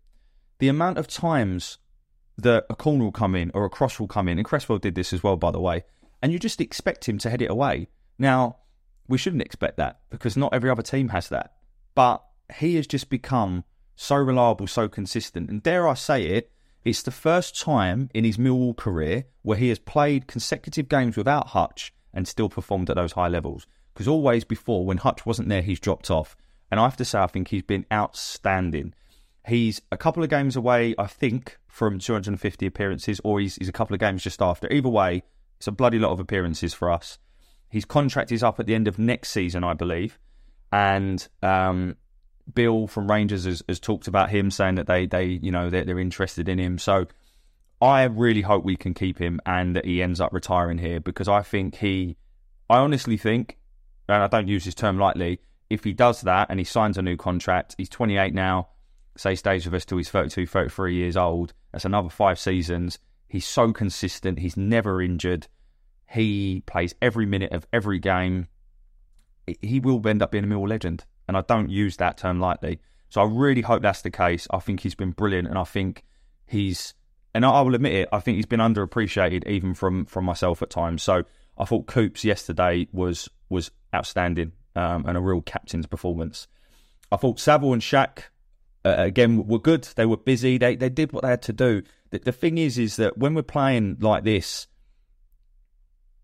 The 0.57 0.67
amount 0.67 0.97
of 0.97 1.07
times 1.07 1.77
that 2.37 2.65
a 2.69 2.75
corner 2.75 3.03
will 3.03 3.11
come 3.11 3.35
in 3.35 3.51
or 3.53 3.65
a 3.65 3.69
cross 3.69 3.99
will 3.99 4.07
come 4.07 4.27
in, 4.27 4.39
and 4.39 4.45
Cresswell 4.45 4.79
did 4.79 4.95
this 4.95 5.13
as 5.13 5.21
well, 5.21 5.37
by 5.37 5.51
the 5.51 5.59
way, 5.59 5.83
and 6.21 6.33
you 6.33 6.39
just 6.39 6.59
expect 6.59 7.07
him 7.07 7.19
to 7.19 7.29
head 7.29 7.41
it 7.41 7.51
away. 7.51 7.87
Now, 8.17 8.57
we 9.07 9.17
shouldn't 9.17 9.43
expect 9.43 9.77
that 9.77 9.99
because 10.09 10.35
not 10.35 10.53
every 10.53 10.69
other 10.69 10.81
team 10.81 11.09
has 11.09 11.29
that. 11.29 11.53
But 11.93 12.23
he 12.55 12.75
has 12.75 12.87
just 12.87 13.09
become 13.09 13.63
so 13.95 14.15
reliable, 14.15 14.67
so 14.67 14.87
consistent. 14.87 15.49
And 15.49 15.61
dare 15.61 15.87
I 15.87 15.93
say 15.93 16.25
it, 16.25 16.51
it's 16.83 17.03
the 17.03 17.11
first 17.11 17.59
time 17.59 18.09
in 18.13 18.23
his 18.23 18.37
Millwall 18.37 18.75
career 18.75 19.25
where 19.43 19.57
he 19.57 19.69
has 19.69 19.79
played 19.79 20.27
consecutive 20.27 20.89
games 20.89 21.15
without 21.15 21.49
Hutch 21.49 21.93
and 22.13 22.27
still 22.27 22.49
performed 22.49 22.89
at 22.89 22.95
those 22.95 23.13
high 23.13 23.27
levels. 23.27 23.67
Because 23.93 24.07
always 24.07 24.43
before, 24.43 24.85
when 24.85 24.97
Hutch 24.97 25.25
wasn't 25.25 25.49
there, 25.49 25.61
he's 25.61 25.79
dropped 25.79 26.09
off. 26.09 26.35
And 26.69 26.79
I 26.79 26.83
have 26.83 26.97
to 26.97 27.05
say, 27.05 27.19
I 27.19 27.27
think 27.27 27.49
he's 27.49 27.63
been 27.63 27.85
outstanding. 27.91 28.93
He's 29.47 29.81
a 29.91 29.97
couple 29.97 30.23
of 30.23 30.29
games 30.29 30.55
away, 30.55 30.95
I 30.97 31.07
think, 31.07 31.57
from 31.67 31.99
250 31.99 32.65
appearances, 32.65 33.19
or 33.23 33.39
he's, 33.39 33.55
he's 33.55 33.69
a 33.69 33.73
couple 33.73 33.93
of 33.93 33.99
games 33.99 34.23
just 34.23 34.41
after. 34.41 34.71
Either 34.71 34.89
way, 34.89 35.23
it's 35.57 35.67
a 35.67 35.71
bloody 35.71 35.99
lot 35.99 36.11
of 36.11 36.19
appearances 36.19 36.73
for 36.73 36.89
us. 36.89 37.17
His 37.69 37.85
contract 37.85 38.31
is 38.31 38.43
up 38.43 38.59
at 38.59 38.65
the 38.65 38.75
end 38.75 38.87
of 38.87 38.97
next 38.97 39.31
season, 39.31 39.63
I 39.63 39.73
believe. 39.73 40.19
And 40.71 41.27
um, 41.43 41.97
Beale 42.53 42.87
from 42.87 43.09
Rangers 43.09 43.45
has, 43.45 43.63
has, 43.67 43.79
talked 43.79 44.07
about 44.07 44.29
him, 44.29 44.51
saying 44.51 44.75
that 44.75 44.87
they, 44.87 45.05
they 45.05 45.25
you 45.25 45.51
know, 45.51 45.69
they're, 45.69 45.83
they're 45.83 45.99
interested 45.99 46.49
in 46.49 46.59
him. 46.59 46.77
So 46.77 47.07
I 47.81 48.03
really 48.03 48.41
hope 48.41 48.63
we 48.63 48.75
can 48.75 48.93
keep 48.93 49.17
him 49.17 49.39
and 49.45 49.75
that 49.75 49.85
he 49.85 50.03
ends 50.03 50.21
up 50.21 50.33
retiring 50.33 50.77
here 50.77 50.99
because 50.99 51.27
I 51.27 51.41
think 51.41 51.75
he, 51.75 52.15
I 52.69 52.77
honestly 52.77 53.17
think, 53.17 53.57
and 54.07 54.21
I 54.21 54.27
don't 54.27 54.47
use 54.47 54.65
this 54.65 54.75
term 54.75 54.99
lightly, 54.99 55.39
if 55.69 55.83
he 55.83 55.93
does 55.93 56.21
that 56.21 56.47
and 56.49 56.59
he 56.59 56.63
signs 56.63 56.97
a 56.97 57.01
new 57.01 57.17
contract, 57.17 57.75
he's 57.77 57.89
28 57.89 58.33
now, 58.33 58.69
say 59.17 59.35
stays 59.35 59.65
with 59.65 59.73
us 59.73 59.85
till 59.85 59.97
he's 59.97 60.09
32, 60.09 60.45
33 60.45 60.95
years 60.95 61.17
old, 61.17 61.53
that's 61.71 61.85
another 61.85 62.09
five 62.09 62.37
seasons. 62.37 62.99
He's 63.27 63.47
so 63.47 63.71
consistent, 63.71 64.39
he's 64.39 64.57
never 64.57 65.01
injured. 65.01 65.47
He 66.07 66.61
plays 66.65 66.93
every 67.01 67.25
minute 67.25 67.53
of 67.53 67.65
every 67.71 67.97
game. 67.97 68.47
He 69.61 69.79
will 69.79 70.05
end 70.07 70.21
up 70.21 70.31
being 70.31 70.43
a 70.43 70.47
Mill 70.47 70.67
legend, 70.67 71.05
and 71.27 71.37
I 71.37 71.41
don't 71.41 71.69
use 71.69 71.97
that 71.97 72.17
term 72.17 72.39
lightly. 72.39 72.79
So 73.09 73.21
I 73.21 73.25
really 73.25 73.61
hope 73.61 73.81
that's 73.81 74.01
the 74.01 74.11
case. 74.11 74.47
I 74.51 74.59
think 74.59 74.79
he's 74.79 74.95
been 74.95 75.11
brilliant, 75.11 75.47
and 75.47 75.57
I 75.57 75.63
think 75.63 76.03
he's, 76.45 76.93
and 77.33 77.45
I 77.45 77.61
will 77.61 77.75
admit 77.75 77.93
it, 77.93 78.09
I 78.11 78.19
think 78.19 78.37
he's 78.37 78.45
been 78.45 78.59
underappreciated 78.59 79.47
even 79.47 79.73
from 79.73 80.05
from 80.05 80.25
myself 80.25 80.61
at 80.61 80.69
times. 80.69 81.03
So 81.03 81.23
I 81.57 81.65
thought 81.65 81.87
Coops 81.87 82.23
yesterday 82.23 82.87
was 82.91 83.29
was 83.49 83.71
outstanding 83.93 84.53
um, 84.75 85.05
and 85.05 85.17
a 85.17 85.21
real 85.21 85.41
captain's 85.41 85.87
performance. 85.87 86.47
I 87.11 87.17
thought 87.17 87.39
Saville 87.39 87.73
and 87.73 87.81
Shaq 87.81 88.19
uh, 88.85 88.95
again 88.97 89.45
were 89.45 89.59
good. 89.59 89.83
They 89.95 90.05
were 90.05 90.17
busy. 90.17 90.57
They 90.57 90.75
they 90.75 90.89
did 90.89 91.11
what 91.11 91.23
they 91.23 91.29
had 91.29 91.41
to 91.43 91.53
do. 91.53 91.83
The, 92.11 92.19
the 92.19 92.31
thing 92.31 92.57
is, 92.57 92.77
is 92.77 92.95
that 92.95 93.17
when 93.17 93.33
we're 93.33 93.43
playing 93.43 93.97
like 93.99 94.23
this, 94.23 94.67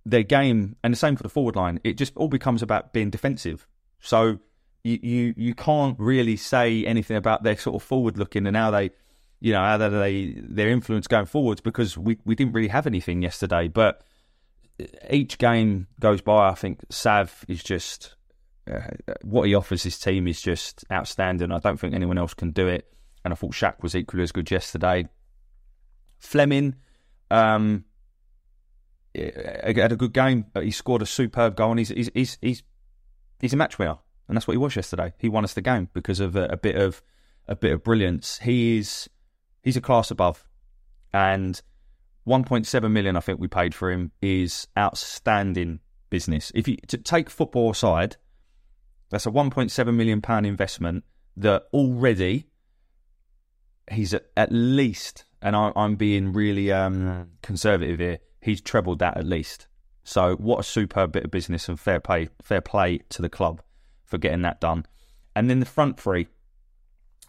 their 0.06 0.24
game, 0.24 0.76
and 0.84 0.94
the 0.94 0.98
same 0.98 1.16
for 1.16 1.24
the 1.24 1.30
forward 1.30 1.56
line, 1.56 1.80
it 1.84 1.98
just 1.98 2.16
all 2.16 2.30
becomes 2.30 2.62
about 2.64 2.94
being 2.94 3.10
defensive. 3.10 3.68
So 4.00 4.40
you 4.88 5.34
you, 5.38 5.54
can't 5.54 5.97
really 6.00 6.36
say 6.36 6.86
anything 6.86 7.17
about 7.17 7.43
their 7.43 7.58
sort 7.58 7.76
of 7.76 7.84
forward 7.84 8.17
looking 8.17 8.47
and 8.47 8.56
how 8.56 8.71
they, 8.71 8.91
you 9.39 9.54
know, 9.54 9.60
how 9.60 9.78
they 9.78 10.36
their 10.38 10.69
influence 10.69 11.08
going 11.08 11.26
forwards 11.26 11.62
because 11.62 11.97
we 11.97 12.17
we 12.26 12.36
didn't 12.36 12.54
really 12.54 12.67
have 12.67 12.88
anything 12.88 13.21
yesterday. 13.21 13.67
But 13.67 14.04
each 15.10 15.38
game 15.38 15.88
goes 16.00 16.21
by, 16.21 16.50
I 16.50 16.54
think 16.54 16.82
Sav 16.89 17.45
is 17.47 17.63
just 17.63 18.15
uh, 18.71 18.82
what 19.23 19.47
he 19.47 19.56
offers 19.56 19.84
his 19.84 19.97
team 19.97 20.28
is 20.28 20.41
just 20.41 20.86
outstanding. 20.91 21.52
I 21.52 21.60
don't 21.60 21.80
think 21.80 21.93
anyone 21.93 22.17
else 22.17 22.34
can 22.34 22.52
do 22.52 22.67
it. 22.67 22.91
And 23.23 23.34
I 23.34 23.36
thought 23.36 23.52
Shaq 23.52 23.82
was 23.82 23.95
equally 23.95 24.23
as 24.23 24.32
good 24.32 24.50
yesterday. 24.50 25.08
flemming 26.19 26.76
um, 27.30 27.84
had 29.15 29.91
a 29.91 29.95
good 29.95 30.13
game. 30.13 30.45
He 30.62 30.71
scored 30.71 31.02
a 31.02 31.06
superb 31.06 31.56
goal, 31.56 31.71
and 31.71 31.80
he's 31.80 31.89
he's 31.89 32.10
he's 32.13 32.38
he's, 32.41 32.63
he's 33.39 33.54
a 33.54 33.58
match 33.58 33.80
winner, 33.80 33.97
and 34.28 34.36
that's 34.36 34.48
what 34.48 34.54
he 34.54 34.58
was 34.58 34.76
yesterday. 34.76 35.13
He 35.18 35.30
won 35.30 35.44
us 35.44 35.54
the 35.54 35.62
game 35.62 35.90
because 35.94 36.20
of 36.20 36.36
a, 36.36 36.46
a 36.46 36.58
bit 36.58 36.76
of 36.76 37.02
a 37.48 37.56
bit 37.56 37.72
of 37.72 37.84
brilliance. 37.84 38.40
He 38.40 38.78
is 38.78 39.10
he's 39.63 39.78
a 39.78 39.82
class 39.82 40.12
above, 40.12 40.48
and 41.13 41.62
1.7 42.28 42.92
million 42.92 43.16
I 43.16 43.22
think 43.22 43.40
we 43.40 43.48
paid 43.48 43.74
for 43.74 43.92
him 43.92 44.12
is 44.22 44.68
outstanding 44.78 45.80
business. 46.10 46.52
If 46.54 46.68
you 46.68 46.78
to 46.88 46.98
take 46.98 47.30
football 47.30 47.72
aside, 47.72 48.18
that's 49.10 49.26
a 49.26 49.32
1.7 49.32 49.96
million 49.96 50.22
pound 50.22 50.46
investment 50.46 51.04
that 51.38 51.63
already 51.74 52.48
he's 53.90 54.13
at, 54.13 54.26
at 54.36 54.52
least, 54.52 55.26
and 55.42 55.56
I, 55.56 55.72
am 55.76 55.96
being 55.96 56.34
really 56.34 56.72
um, 56.72 57.30
conservative 57.42 58.00
here 58.00 58.20
he's 58.48 58.62
trebled 58.62 59.00
that 59.00 59.18
at 59.18 59.26
least. 59.26 59.68
So 60.04 60.36
what 60.38 60.60
a 60.60 60.63
superb 60.63 61.12
bit 61.12 61.26
of 61.26 61.32
business 61.32 61.68
and 61.68 61.80
fair 61.80 62.00
play, 62.00 62.30
fair 62.42 62.62
play 62.62 63.00
to 63.10 63.22
the 63.22 63.30
club 63.30 63.62
for 64.08 64.17
getting 64.17 64.41
that 64.41 64.60
done. 64.60 64.86
And 65.36 65.50
then 65.50 65.60
the 65.60 65.65
front 65.65 66.00
three. 66.00 66.28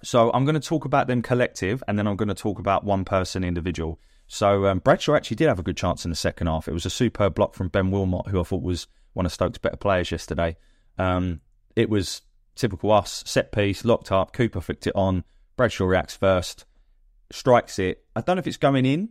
So 0.02 0.30
I'm 0.32 0.44
going 0.44 0.54
to 0.54 0.60
talk 0.60 0.84
about 0.84 1.08
them 1.08 1.20
collective, 1.20 1.82
and 1.86 1.98
then 1.98 2.06
I'm 2.06 2.16
going 2.16 2.28
to 2.28 2.34
talk 2.34 2.58
about 2.58 2.84
one 2.84 3.04
person 3.04 3.44
individual. 3.44 4.00
So 4.28 4.66
um, 4.66 4.78
Bradshaw 4.78 5.14
actually 5.14 5.36
did 5.36 5.48
have 5.48 5.58
a 5.58 5.62
good 5.62 5.76
chance 5.76 6.04
in 6.04 6.10
the 6.10 6.16
second 6.16 6.46
half. 6.46 6.68
It 6.68 6.72
was 6.72 6.86
a 6.86 6.90
superb 6.90 7.34
block 7.34 7.54
from 7.54 7.68
Ben 7.68 7.90
Wilmot, 7.90 8.28
who 8.28 8.40
I 8.40 8.44
thought 8.44 8.62
was 8.62 8.86
one 9.14 9.26
of 9.26 9.32
Stoke's 9.32 9.58
better 9.58 9.76
players 9.76 10.10
yesterday. 10.10 10.56
Um, 10.98 11.40
it 11.74 11.90
was 11.90 12.22
typical 12.54 12.92
us, 12.92 13.24
set 13.26 13.52
piece, 13.52 13.84
locked 13.84 14.12
up. 14.12 14.32
Cooper 14.32 14.60
flicked 14.60 14.86
it 14.86 14.94
on. 14.94 15.24
Bradshaw 15.56 15.86
reacts 15.86 16.14
first, 16.14 16.66
strikes 17.32 17.78
it. 17.78 18.04
I 18.14 18.20
don't 18.20 18.36
know 18.36 18.40
if 18.40 18.46
it's 18.46 18.56
going 18.56 18.86
in 18.86 19.08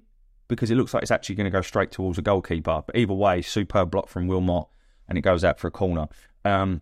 because 0.47 0.71
it 0.71 0.75
looks 0.75 0.93
like 0.93 1.03
it's 1.03 1.11
actually 1.11 1.35
going 1.35 1.45
to 1.45 1.51
go 1.51 1.61
straight 1.61 1.91
towards 1.91 2.15
the 2.15 2.21
goalkeeper. 2.21 2.83
But 2.85 2.95
either 2.95 3.13
way, 3.13 3.41
superb 3.41 3.91
block 3.91 4.07
from 4.07 4.27
Wilmot, 4.27 4.67
and 5.09 5.17
it 5.17 5.21
goes 5.21 5.43
out 5.43 5.59
for 5.59 5.67
a 5.67 5.71
corner. 5.71 6.07
Um, 6.45 6.81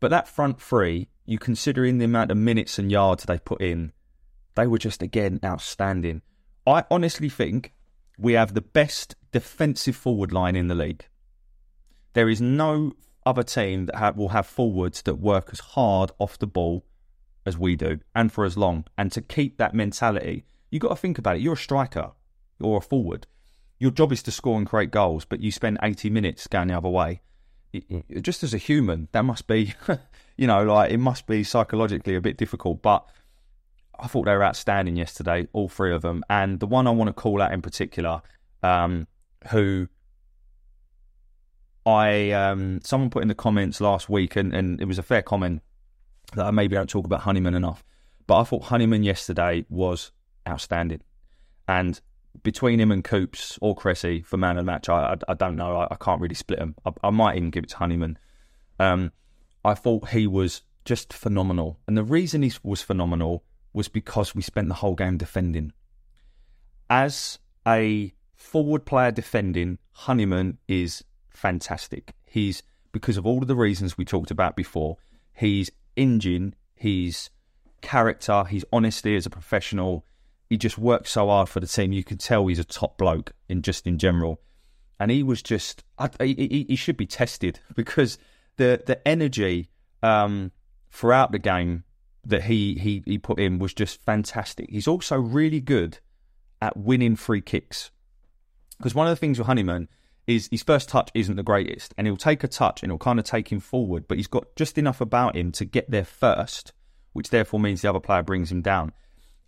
but 0.00 0.10
that 0.10 0.28
front 0.28 0.60
three, 0.60 1.08
you 1.24 1.38
considering 1.38 1.98
the 1.98 2.04
amount 2.04 2.30
of 2.30 2.36
minutes 2.36 2.78
and 2.78 2.90
yards 2.90 3.24
they 3.24 3.38
put 3.38 3.60
in, 3.60 3.92
they 4.54 4.66
were 4.66 4.78
just 4.78 5.02
again 5.02 5.40
outstanding. 5.44 6.22
I 6.66 6.84
honestly 6.90 7.28
think 7.28 7.72
we 8.18 8.32
have 8.34 8.54
the 8.54 8.60
best 8.60 9.14
defensive 9.32 9.96
forward 9.96 10.32
line 10.32 10.56
in 10.56 10.68
the 10.68 10.74
league. 10.74 11.06
There 12.14 12.28
is 12.28 12.40
no 12.40 12.92
other 13.26 13.42
team 13.42 13.86
that 13.86 14.16
will 14.16 14.30
have 14.30 14.46
forwards 14.46 15.02
that 15.02 15.16
work 15.16 15.50
as 15.52 15.60
hard 15.60 16.12
off 16.18 16.38
the 16.38 16.46
ball 16.46 16.84
as 17.44 17.58
we 17.58 17.76
do 17.76 18.00
and 18.14 18.32
for 18.32 18.44
as 18.44 18.56
long. 18.56 18.84
And 18.96 19.12
to 19.12 19.20
keep 19.20 19.58
that 19.58 19.74
mentality, 19.74 20.44
you've 20.70 20.82
got 20.82 20.90
to 20.90 20.96
think 20.96 21.18
about 21.18 21.36
it. 21.36 21.42
You're 21.42 21.54
a 21.54 21.58
striker 21.58 22.12
or 22.60 22.78
a 22.78 22.80
forward. 22.80 23.26
Your 23.78 23.90
job 23.90 24.12
is 24.12 24.22
to 24.24 24.30
score 24.30 24.56
and 24.56 24.66
create 24.66 24.90
goals, 24.90 25.24
but 25.24 25.40
you 25.40 25.52
spend 25.52 25.78
80 25.82 26.08
minutes 26.10 26.46
going 26.46 26.68
the 26.68 26.78
other 26.78 26.88
way. 26.88 27.20
Just 28.20 28.42
as 28.42 28.54
a 28.54 28.58
human, 28.58 29.08
that 29.12 29.24
must 29.24 29.46
be, 29.46 29.74
you 30.36 30.46
know, 30.46 30.64
like 30.64 30.90
it 30.90 30.98
must 30.98 31.26
be 31.26 31.44
psychologically 31.44 32.14
a 32.14 32.20
bit 32.20 32.36
difficult. 32.36 32.82
But 32.82 33.06
I 33.98 34.06
thought 34.06 34.24
they 34.24 34.34
were 34.34 34.44
outstanding 34.44 34.96
yesterday, 34.96 35.48
all 35.52 35.68
three 35.68 35.92
of 35.92 36.02
them. 36.02 36.24
And 36.28 36.60
the 36.60 36.66
one 36.66 36.86
I 36.86 36.90
want 36.90 37.08
to 37.08 37.14
call 37.14 37.40
out 37.40 37.52
in 37.52 37.62
particular, 37.62 38.22
um, 38.62 39.06
who 39.50 39.88
I 41.84 42.32
um, 42.32 42.80
someone 42.82 43.10
put 43.10 43.22
in 43.22 43.28
the 43.28 43.34
comments 43.34 43.80
last 43.80 44.08
week, 44.08 44.36
and, 44.36 44.52
and 44.52 44.80
it 44.80 44.86
was 44.86 44.98
a 44.98 45.02
fair 45.02 45.22
comment 45.22 45.62
that 46.34 46.44
I 46.44 46.50
maybe 46.50 46.74
don't 46.74 46.90
talk 46.90 47.04
about 47.04 47.20
Honeyman 47.20 47.54
enough. 47.54 47.84
But 48.26 48.40
I 48.40 48.44
thought 48.44 48.64
Honeyman 48.64 49.04
yesterday 49.04 49.64
was 49.68 50.10
outstanding, 50.48 51.02
and 51.68 52.00
between 52.42 52.80
him 52.80 52.90
and 52.90 53.04
Coops 53.04 53.58
or 53.60 53.74
Cressy 53.74 54.22
for 54.22 54.36
man 54.36 54.56
of 54.58 54.64
the 54.64 54.70
match, 54.70 54.88
I, 54.88 55.12
I, 55.12 55.32
I 55.32 55.34
don't 55.34 55.56
know. 55.56 55.76
I, 55.76 55.88
I, 55.90 55.96
can't 55.96 56.20
really 56.20 56.34
split 56.34 56.58
them. 56.58 56.74
I, 57.02 57.10
might 57.10 57.36
even 57.36 57.50
give 57.50 57.64
it 57.64 57.70
to 57.70 57.76
Honeyman. 57.76 58.18
Um, 58.78 59.12
I 59.64 59.74
thought 59.74 60.10
he 60.10 60.26
was 60.26 60.62
just 60.84 61.12
phenomenal, 61.12 61.78
and 61.86 61.96
the 61.96 62.04
reason 62.04 62.42
he 62.42 62.52
was 62.62 62.82
phenomenal 62.82 63.44
was 63.72 63.88
because 63.88 64.34
we 64.34 64.42
spent 64.42 64.68
the 64.68 64.74
whole 64.74 64.94
game 64.94 65.16
defending. 65.16 65.72
As 66.88 67.38
a 67.66 68.14
forward 68.34 68.86
player 68.86 69.10
defending, 69.10 69.78
Honeyman 69.92 70.58
is 70.68 71.04
fantastic. 71.28 72.14
He's 72.24 72.62
because 72.92 73.16
of 73.16 73.26
all 73.26 73.42
of 73.42 73.48
the 73.48 73.56
reasons 73.56 73.98
we 73.98 74.04
talked 74.04 74.30
about 74.30 74.56
before. 74.56 74.96
He's 75.34 75.70
engine, 75.96 76.54
he's 76.74 77.30
character, 77.82 78.44
he's 78.44 78.64
honesty 78.72 79.16
as 79.16 79.26
a 79.26 79.30
professional. 79.30 80.04
He 80.48 80.56
just 80.56 80.78
works 80.78 81.10
so 81.10 81.26
hard 81.26 81.48
for 81.48 81.60
the 81.60 81.66
team. 81.66 81.92
You 81.92 82.04
can 82.04 82.18
tell 82.18 82.46
he's 82.46 82.58
a 82.58 82.64
top 82.64 82.98
bloke 82.98 83.32
in 83.48 83.62
just 83.62 83.86
in 83.86 83.98
general. 83.98 84.40
And 84.98 85.10
he 85.10 85.22
was 85.22 85.42
just, 85.42 85.84
I, 85.98 86.08
he, 86.20 86.66
he, 86.68 86.76
should 86.76 86.96
be 86.96 87.06
tested 87.06 87.60
because 87.74 88.18
the 88.56 88.82
the 88.86 89.06
energy 89.06 89.68
um, 90.02 90.52
throughout 90.90 91.32
the 91.32 91.38
game 91.38 91.84
that 92.24 92.44
he, 92.44 92.74
he 92.74 93.02
he 93.04 93.18
put 93.18 93.38
in 93.38 93.58
was 93.58 93.74
just 93.74 94.00
fantastic. 94.02 94.70
He's 94.70 94.88
also 94.88 95.16
really 95.16 95.60
good 95.60 95.98
at 96.62 96.76
winning 96.76 97.16
free 97.16 97.40
kicks. 97.40 97.90
Because 98.78 98.94
one 98.94 99.06
of 99.06 99.12
the 99.12 99.16
things 99.16 99.38
with 99.38 99.46
Honeyman 99.46 99.88
is 100.26 100.48
his 100.50 100.62
first 100.62 100.88
touch 100.88 101.10
isn't 101.14 101.36
the 101.36 101.42
greatest, 101.42 101.94
and 101.96 102.06
he'll 102.06 102.16
take 102.16 102.42
a 102.42 102.48
touch 102.48 102.82
and 102.82 102.90
he'll 102.90 102.98
kind 102.98 103.18
of 103.18 103.24
take 103.24 103.50
him 103.50 103.60
forward, 103.60 104.08
but 104.08 104.16
he's 104.16 104.26
got 104.26 104.56
just 104.56 104.76
enough 104.76 105.00
about 105.00 105.36
him 105.36 105.52
to 105.52 105.64
get 105.64 105.90
there 105.90 106.04
first, 106.04 106.72
which 107.12 107.30
therefore 107.30 107.60
means 107.60 107.82
the 107.82 107.88
other 107.88 108.00
player 108.00 108.22
brings 108.22 108.50
him 108.50 108.60
down. 108.60 108.92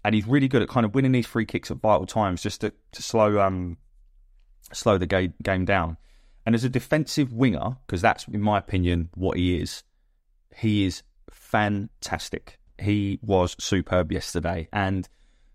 And 0.04 0.14
he's 0.14 0.26
really 0.26 0.48
good 0.48 0.62
at 0.62 0.68
kind 0.68 0.86
of 0.86 0.94
winning 0.94 1.12
these 1.12 1.26
free 1.26 1.44
kicks 1.44 1.70
at 1.70 1.78
vital 1.78 2.06
times 2.06 2.42
just 2.42 2.60
to, 2.62 2.72
to 2.92 3.02
slow 3.02 3.40
um 3.40 3.76
slow 4.72 4.98
the 4.98 5.06
game, 5.06 5.34
game 5.42 5.64
down. 5.64 5.96
And 6.46 6.54
as 6.54 6.64
a 6.64 6.68
defensive 6.68 7.32
winger, 7.32 7.76
because 7.86 8.00
that's 8.00 8.26
in 8.28 8.40
my 8.40 8.58
opinion 8.58 9.10
what 9.14 9.36
he 9.36 9.60
is, 9.60 9.82
he 10.56 10.84
is 10.84 11.02
fantastic. 11.30 12.58
He 12.80 13.18
was 13.22 13.56
superb 13.58 14.12
yesterday, 14.12 14.68
and 14.72 15.08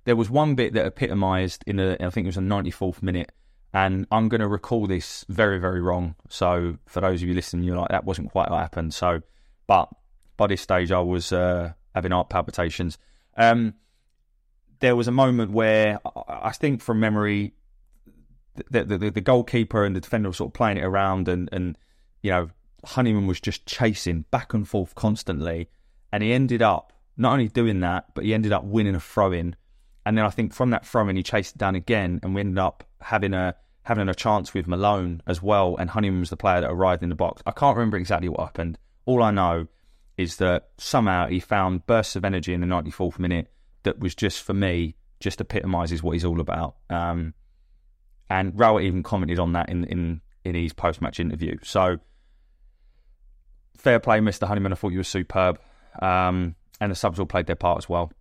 there 0.03 0.15
was 0.15 0.29
one 0.29 0.56
bit 0.56 0.73
that 0.73 0.86
epitomised 0.86 1.63
in 1.65 1.79
a 1.79 1.93
I 1.99 2.10
think 2.10 2.25
it 2.25 2.27
was 2.27 2.38
a 2.38 2.41
94th 2.41 3.01
minute 3.01 3.32
and 3.73 4.06
I'm 4.12 4.29
going 4.29 4.41
to 4.41 4.47
recall 4.47 4.86
this 4.86 5.25
very, 5.29 5.60
very 5.60 5.82
wrong. 5.82 6.15
So 6.29 6.77
for 6.86 7.01
those 7.01 7.23
of 7.23 7.27
you 7.27 7.34
listening, 7.34 7.63
you're 7.63 7.75
like, 7.75 7.89
that 7.89 8.06
wasn't 8.06 8.32
quite 8.32 8.51
what 8.51 8.60
happened. 8.60 8.93
So, 8.93 9.21
but 9.65 9.89
by 10.38 10.47
this 10.47 10.62
stage, 10.62 10.91
I 10.91 10.99
was 10.99 11.34
uh, 11.34 11.73
having 11.95 12.12
heart 12.12 12.29
palpitations. 12.29 12.99
Um, 13.36 13.73
there 14.84 14.98
was 14.98 15.08
a 15.08 15.12
moment 15.12 15.52
where 15.52 15.98
I 16.28 16.52
think 16.52 16.82
from 16.82 17.00
memory, 17.00 17.54
the, 18.69 18.84
the, 18.84 19.10
the, 19.12 19.22
goalkeeper 19.22 19.86
and 19.86 19.96
the 19.96 20.02
defender 20.02 20.28
were 20.28 20.34
sort 20.34 20.50
of 20.50 20.54
playing 20.54 20.76
it 20.76 20.84
around, 20.84 21.30
and, 21.30 21.48
and 21.54 21.78
you 22.22 22.32
know, 22.32 22.50
Honeyman 22.84 23.26
was 23.26 23.39
just 23.39 23.65
chasing 23.65 24.26
back 24.30 24.54
and 24.54 24.67
forth 24.67 24.93
constantly. 24.93 25.69
And 26.12 26.22
he 26.22 26.34
ended 26.34 26.62
up 26.62 26.91
not 27.15 27.32
only 27.32 27.48
doing 27.48 27.80
that, 27.80 28.13
but 28.13 28.26
he 28.26 28.34
ended 28.34 28.52
up 28.52 28.65
winning 28.65 28.93
a 28.93 29.00
throw 29.00 29.32
in. 29.32 29.56
And 30.06 30.17
then 30.17 30.26
I 30.26 30.30
think 30.30 30.54
from 30.54 30.72
that 30.72 30.86
throw 30.86 31.08
in, 31.08 31.15
he 31.15 31.24
chased 31.24 31.56
it 31.56 31.60
down 31.60 31.76
again, 31.76 32.19
and 32.22 32.36
we 32.36 32.41
ended 32.41 32.58
up 32.58 32.84
having 33.00 33.34
a 33.34 33.56
having 33.84 34.10
a 34.10 34.13
chance 34.13 34.54
with 34.54 34.67
Malone 34.67 35.22
as 35.26 35.41
well, 35.41 35.78
and 35.80 35.91
Honeyman 35.91 36.19
was 36.19 36.30
the 36.30 36.36
player 36.36 36.60
that 36.60 36.69
arrived 36.69 37.04
in 37.04 37.10
the 37.10 37.15
box. 37.15 37.41
I 37.46 37.52
can't 37.52 37.78
remember 37.78 37.96
exactly 37.96 38.28
what 38.28 38.41
happened. 38.41 38.78
All 39.06 39.24
I 39.24 39.32
know 39.32 39.67
is 40.17 40.36
that 40.38 40.72
somehow 40.78 41.28
he 41.28 41.39
found 41.39 41.86
bursts 41.86 42.17
of 42.17 42.26
energy 42.26 42.54
in 42.54 42.60
the 42.60 42.67
94th 42.67 43.17
minute 43.17 43.48
that 43.84 44.00
was 44.00 44.15
just 44.15 44.41
for 44.41 44.54
me 44.54 44.96
just 45.19 45.39
epitomises 45.39 46.04
what 46.04 46.12
he's 46.12 46.26
all 46.26 46.39
about. 46.39 46.76
Um, 46.89 47.34
and 48.30 48.58
Rowett 48.58 48.84
even 48.84 49.04
commented 49.04 49.39
on 49.39 49.54
that 49.54 49.69
in 49.69 49.84
in 49.86 50.22
in 50.43 50.56
his 50.56 50.74
post 50.74 51.02
match 51.02 51.19
interview. 51.19 51.58
So 51.63 51.98
fair 53.78 54.00
play, 54.00 54.19
Mr. 54.19 54.48
Honeyman. 54.48 54.74
I 54.74 54.76
thought 54.76 54.91
you 54.91 55.00
were 55.00 55.04
superb, 55.04 55.60
um, 56.02 56.56
and 56.80 56.91
the 56.91 56.96
subs 56.96 57.19
all 57.19 57.26
played 57.26 57.48
their 57.48 57.56
part 57.56 57.78
as 57.78 57.89
well. 57.89 58.12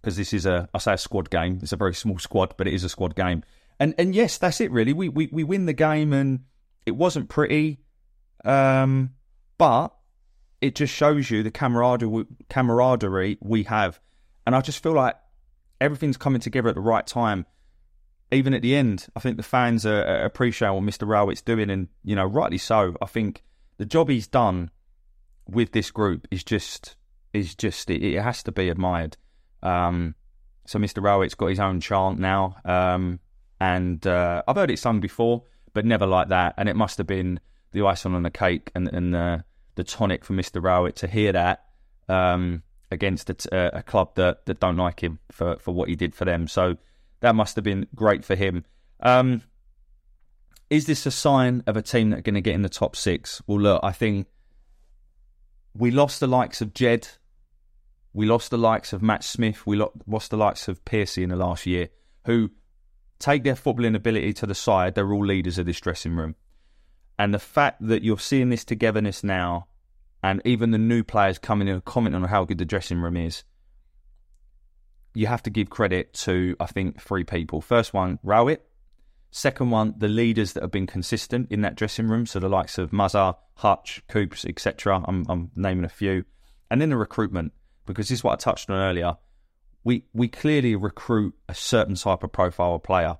Because 0.00 0.16
this 0.16 0.32
is 0.32 0.46
a 0.46 0.68
I 0.74 0.78
say 0.78 0.94
a 0.94 0.98
squad 0.98 1.30
game. 1.30 1.60
It's 1.62 1.72
a 1.72 1.76
very 1.76 1.94
small 1.94 2.18
squad, 2.18 2.54
but 2.56 2.66
it 2.66 2.74
is 2.74 2.84
a 2.84 2.88
squad 2.88 3.14
game. 3.14 3.42
And 3.80 3.94
and 3.98 4.14
yes, 4.14 4.38
that's 4.38 4.60
it 4.60 4.70
really. 4.70 4.92
We 4.92 5.08
we, 5.08 5.28
we 5.32 5.44
win 5.44 5.66
the 5.66 5.72
game 5.72 6.12
and 6.12 6.40
it 6.86 6.92
wasn't 6.92 7.28
pretty. 7.28 7.80
Um, 8.44 9.14
but 9.56 9.88
it 10.60 10.74
just 10.74 10.94
shows 10.94 11.30
you 11.30 11.42
the 11.42 11.50
camaraderie 11.50 12.26
camaraderie 12.48 13.38
we 13.40 13.64
have. 13.64 14.00
And 14.48 14.56
I 14.56 14.62
just 14.62 14.82
feel 14.82 14.94
like 14.94 15.14
everything's 15.78 16.16
coming 16.16 16.40
together 16.40 16.70
at 16.70 16.74
the 16.74 16.80
right 16.80 17.06
time. 17.06 17.44
Even 18.32 18.54
at 18.54 18.62
the 18.62 18.74
end, 18.74 19.06
I 19.14 19.20
think 19.20 19.36
the 19.36 19.42
fans 19.42 19.84
are, 19.84 20.02
are 20.02 20.24
appreciate 20.24 20.70
what 20.70 20.82
Mr. 20.84 21.06
Rowett's 21.06 21.42
doing, 21.42 21.68
and 21.68 21.88
you 22.02 22.16
know, 22.16 22.24
rightly 22.24 22.56
so. 22.56 22.96
I 23.02 23.04
think 23.04 23.42
the 23.76 23.84
job 23.84 24.08
he's 24.08 24.26
done 24.26 24.70
with 25.46 25.72
this 25.72 25.90
group 25.90 26.26
is 26.30 26.42
just 26.44 26.96
is 27.34 27.54
just 27.54 27.90
it, 27.90 28.02
it 28.02 28.22
has 28.22 28.42
to 28.44 28.50
be 28.50 28.70
admired. 28.70 29.18
Um, 29.62 30.14
so 30.64 30.78
Mr. 30.78 31.02
Rowett's 31.02 31.34
got 31.34 31.48
his 31.48 31.60
own 31.60 31.78
chant 31.82 32.18
now. 32.18 32.56
Um, 32.64 33.20
and 33.60 34.06
uh, 34.06 34.44
I've 34.48 34.56
heard 34.56 34.70
it 34.70 34.78
sung 34.78 34.98
before, 34.98 35.42
but 35.74 35.84
never 35.84 36.06
like 36.06 36.28
that. 36.28 36.54
And 36.56 36.70
it 36.70 36.74
must 36.74 36.96
have 36.96 37.06
been 37.06 37.38
the 37.72 37.84
icing 37.84 38.14
on 38.14 38.22
the 38.22 38.30
cake 38.30 38.70
and, 38.74 38.88
and 38.88 39.12
the, 39.12 39.44
the 39.74 39.84
tonic 39.84 40.24
for 40.24 40.32
Mr. 40.32 40.62
Rowett 40.62 40.96
to 40.96 41.06
hear 41.06 41.32
that 41.32 41.66
um, 42.08 42.62
against 42.90 43.30
a, 43.30 43.78
a, 43.78 43.82
club 43.82 44.14
that, 44.14 44.46
that 44.46 44.60
don't 44.60 44.76
like 44.76 45.02
him 45.02 45.18
for, 45.30 45.56
for 45.58 45.72
what 45.72 45.88
he 45.88 45.96
did 45.96 46.14
for 46.14 46.24
them. 46.24 46.48
So 46.48 46.76
that 47.20 47.34
must 47.34 47.56
have 47.56 47.64
been 47.64 47.86
great 47.94 48.24
for 48.24 48.34
him. 48.34 48.64
Um, 49.00 49.42
is 50.70 50.86
this 50.86 51.06
a 51.06 51.10
sign 51.10 51.62
of 51.66 51.76
a 51.76 51.82
team 51.82 52.10
that 52.10 52.20
are 52.20 52.22
going 52.22 52.34
to 52.34 52.40
get 52.40 52.54
in 52.54 52.62
the 52.62 52.68
top 52.68 52.96
six? 52.96 53.42
Well, 53.46 53.60
look, 53.60 53.80
I 53.82 53.92
think 53.92 54.26
we 55.74 55.90
lost 55.90 56.20
the 56.20 56.26
likes 56.26 56.60
of 56.60 56.74
Jed. 56.74 57.08
We 58.12 58.26
lost 58.26 58.50
the 58.50 58.58
likes 58.58 58.92
of 58.92 59.02
Matt 59.02 59.22
Smith. 59.22 59.66
We 59.66 59.76
lost 59.76 60.30
the 60.30 60.36
likes 60.36 60.68
of 60.68 60.84
Piercy 60.84 61.22
in 61.22 61.30
the 61.30 61.36
last 61.36 61.66
year, 61.66 61.90
who 62.24 62.50
take 63.18 63.44
their 63.44 63.54
footballing 63.54 63.96
ability 63.96 64.32
to 64.34 64.46
the 64.46 64.54
side, 64.54 64.94
they're 64.94 65.12
all 65.12 65.24
leaders 65.24 65.58
of 65.58 65.66
this 65.66 65.80
dressing 65.80 66.16
room. 66.16 66.34
And 67.18 67.34
the 67.34 67.38
fact 67.38 67.86
that 67.86 68.02
you're 68.02 68.18
seeing 68.18 68.48
this 68.48 68.64
togetherness 68.64 69.24
now, 69.24 69.66
and 70.22 70.42
even 70.44 70.70
the 70.70 70.78
new 70.78 71.04
players 71.04 71.38
coming 71.38 71.68
in 71.68 71.74
and 71.74 71.84
commenting 71.84 72.22
on 72.22 72.28
how 72.28 72.44
good 72.44 72.58
the 72.58 72.64
dressing 72.64 72.98
room 72.98 73.16
is, 73.16 73.44
you 75.14 75.26
have 75.26 75.42
to 75.44 75.50
give 75.50 75.70
credit 75.70 76.12
to, 76.12 76.56
I 76.60 76.66
think, 76.66 77.00
three 77.00 77.24
people. 77.24 77.60
First 77.60 77.94
one, 77.94 78.18
Rowett. 78.22 78.64
Second 79.30 79.70
one, 79.70 79.94
the 79.98 80.08
leaders 80.08 80.54
that 80.54 80.62
have 80.62 80.70
been 80.70 80.86
consistent 80.86 81.48
in 81.50 81.60
that 81.60 81.74
dressing 81.74 82.08
room, 82.08 82.24
so 82.24 82.38
the 82.38 82.48
likes 82.48 82.78
of 82.78 82.92
Muzza, 82.92 83.36
Hutch, 83.56 84.02
Coops, 84.08 84.46
etc. 84.46 85.04
I'm, 85.06 85.26
I'm 85.28 85.50
naming 85.54 85.84
a 85.84 85.90
few. 85.90 86.24
And 86.70 86.80
then 86.80 86.88
the 86.88 86.96
recruitment, 86.96 87.52
because 87.84 88.08
this 88.08 88.20
is 88.20 88.24
what 88.24 88.32
I 88.32 88.36
touched 88.36 88.70
on 88.70 88.76
earlier 88.76 89.18
we 89.84 90.04
we 90.12 90.28
clearly 90.28 90.76
recruit 90.76 91.34
a 91.48 91.54
certain 91.54 91.94
type 91.94 92.22
of 92.22 92.30
profile 92.30 92.74
of 92.74 92.82
player. 92.82 93.16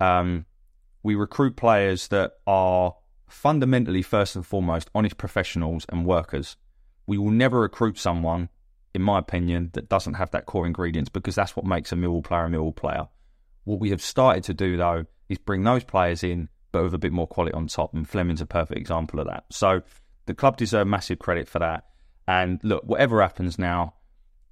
Um, 0.00 0.46
we 1.02 1.14
recruit 1.14 1.56
players 1.56 2.08
that 2.08 2.32
are 2.46 2.94
fundamentally, 3.32 4.02
first 4.02 4.36
and 4.36 4.46
foremost, 4.46 4.90
honest 4.94 5.16
professionals 5.16 5.86
and 5.88 6.06
workers. 6.06 6.56
We 7.06 7.18
will 7.18 7.30
never 7.30 7.60
recruit 7.60 7.98
someone, 7.98 8.48
in 8.94 9.02
my 9.02 9.18
opinion, 9.18 9.70
that 9.72 9.88
doesn't 9.88 10.14
have 10.14 10.30
that 10.32 10.46
core 10.46 10.66
ingredients 10.66 11.10
because 11.10 11.34
that's 11.34 11.56
what 11.56 11.66
makes 11.66 11.92
a 11.92 11.96
Millwall 11.96 12.22
player 12.22 12.44
a 12.44 12.48
Millwall 12.48 12.76
player. 12.76 13.08
What 13.64 13.80
we 13.80 13.90
have 13.90 14.02
started 14.02 14.44
to 14.44 14.54
do, 14.54 14.76
though, 14.76 15.06
is 15.28 15.38
bring 15.38 15.64
those 15.64 15.82
players 15.82 16.22
in, 16.22 16.48
but 16.70 16.84
with 16.84 16.94
a 16.94 16.98
bit 16.98 17.12
more 17.12 17.26
quality 17.26 17.54
on 17.54 17.66
top. 17.66 17.94
And 17.94 18.08
Flemming's 18.08 18.40
a 18.40 18.46
perfect 18.46 18.78
example 18.78 19.18
of 19.18 19.26
that. 19.26 19.44
So 19.50 19.82
the 20.26 20.34
club 20.34 20.56
deserve 20.56 20.86
massive 20.86 21.18
credit 21.18 21.48
for 21.48 21.58
that. 21.58 21.86
And 22.28 22.60
look, 22.62 22.84
whatever 22.84 23.20
happens 23.22 23.58
now, 23.58 23.94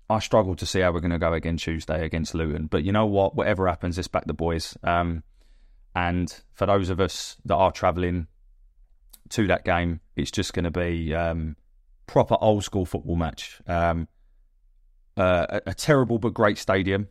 I 0.08 0.18
struggle 0.18 0.56
to 0.56 0.66
see 0.66 0.80
how 0.80 0.90
we're 0.90 1.00
going 1.00 1.12
to 1.12 1.18
go 1.18 1.32
again 1.32 1.56
Tuesday 1.56 2.04
against 2.04 2.34
Luton. 2.34 2.66
But 2.66 2.82
you 2.82 2.92
know 2.92 3.06
what? 3.06 3.36
Whatever 3.36 3.68
happens, 3.68 3.96
let's 3.96 4.08
back 4.08 4.26
the 4.26 4.34
boys. 4.34 4.76
Um, 4.82 5.22
and 5.94 6.34
for 6.52 6.66
those 6.66 6.90
of 6.90 6.98
us 6.98 7.36
that 7.44 7.54
are 7.54 7.70
travelling 7.70 8.26
to 9.30 9.46
that 9.46 9.64
game, 9.64 10.00
it's 10.16 10.30
just 10.30 10.52
going 10.52 10.64
to 10.64 10.70
be 10.70 11.14
um, 11.14 11.56
proper 12.06 12.36
old 12.40 12.64
school 12.64 12.84
football 12.84 13.16
match. 13.16 13.60
Um, 13.66 14.08
uh, 15.16 15.46
a, 15.48 15.70
a, 15.70 15.74
terrible 15.74 16.18
but 16.18 16.34
great 16.34 16.56
stadium, 16.58 17.08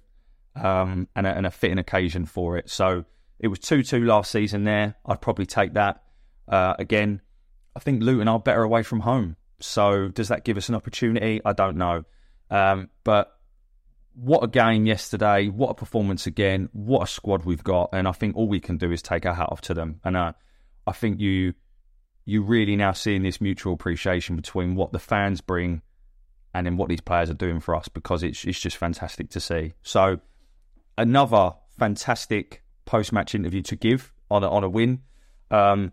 um, 0.56 1.08
and, 1.16 1.28
a, 1.28 1.30
and 1.30 1.46
a 1.46 1.52
fitting 1.52 1.78
occasion 1.78 2.26
for 2.26 2.58
it. 2.58 2.70
So 2.70 3.06
it 3.40 3.48
was 3.48 3.60
two 3.60 3.84
two 3.84 4.06
last 4.06 4.32
season. 4.32 4.64
There, 4.64 4.96
I'd 5.06 5.22
probably 5.22 5.46
take 5.46 5.74
that 5.74 6.04
uh, 6.48 6.76
again. 6.80 7.22
I 7.76 7.80
think 7.80 8.04
Luton 8.04 8.28
are 8.28 8.40
better 8.40 8.64
away 8.64 8.84
from 8.84 9.02
home. 9.02 9.36
So 9.60 10.08
does 10.08 10.30
that 10.30 10.44
give 10.44 10.58
us 10.58 10.70
an 10.70 10.76
opportunity? 10.76 11.42
I 11.44 11.54
don't 11.54 11.78
know. 11.78 12.04
Um, 12.50 12.90
but 13.04 13.32
what 14.14 14.44
a 14.44 14.48
game 14.48 14.86
yesterday! 14.86 15.48
What 15.48 15.70
a 15.70 15.74
performance 15.76 16.28
again! 16.28 16.70
What 16.74 17.04
a 17.04 17.08
squad 17.08 17.46
we've 17.46 17.64
got, 17.64 17.90
and 17.94 18.08
I 18.08 18.12
think 18.12 18.36
all 18.36 18.48
we 18.48 18.60
can 18.60 18.78
do 18.78 18.92
is 18.92 19.02
take 19.02 19.26
our 19.26 19.34
hat 19.34 19.50
off 19.52 19.62
to 19.62 19.74
them. 19.74 20.02
And 20.04 20.18
uh, 20.18 20.34
I 20.88 20.92
think 20.92 21.20
you 21.20 21.54
you're 22.30 22.44
really 22.44 22.76
now 22.76 22.92
seeing 22.92 23.24
this 23.24 23.42
mutual 23.42 23.74
appreciation 23.74 24.36
between 24.36 24.76
what 24.76 24.92
the 24.92 25.00
fans 25.00 25.42
bring 25.42 25.82
and 26.54 26.66
then 26.66 26.78
what 26.78 26.90
these 26.90 27.02
players 27.02 27.30
are 27.30 27.36
doing 27.36 27.60
for 27.60 27.76
us 27.76 27.88
because 27.88 28.24
it's 28.24 28.46
it's 28.46 28.60
just 28.60 28.78
fantastic 28.78 29.30
to 29.32 29.40
see. 29.40 29.74
So 29.82 30.20
another 30.98 31.54
fantastic 31.78 32.64
post 32.86 33.12
match 33.12 33.34
interview 33.34 33.62
to 33.64 33.76
give 33.76 34.14
on 34.30 34.44
a, 34.44 34.50
on 34.50 34.64
a 34.64 34.70
win, 34.70 35.02
um, 35.50 35.92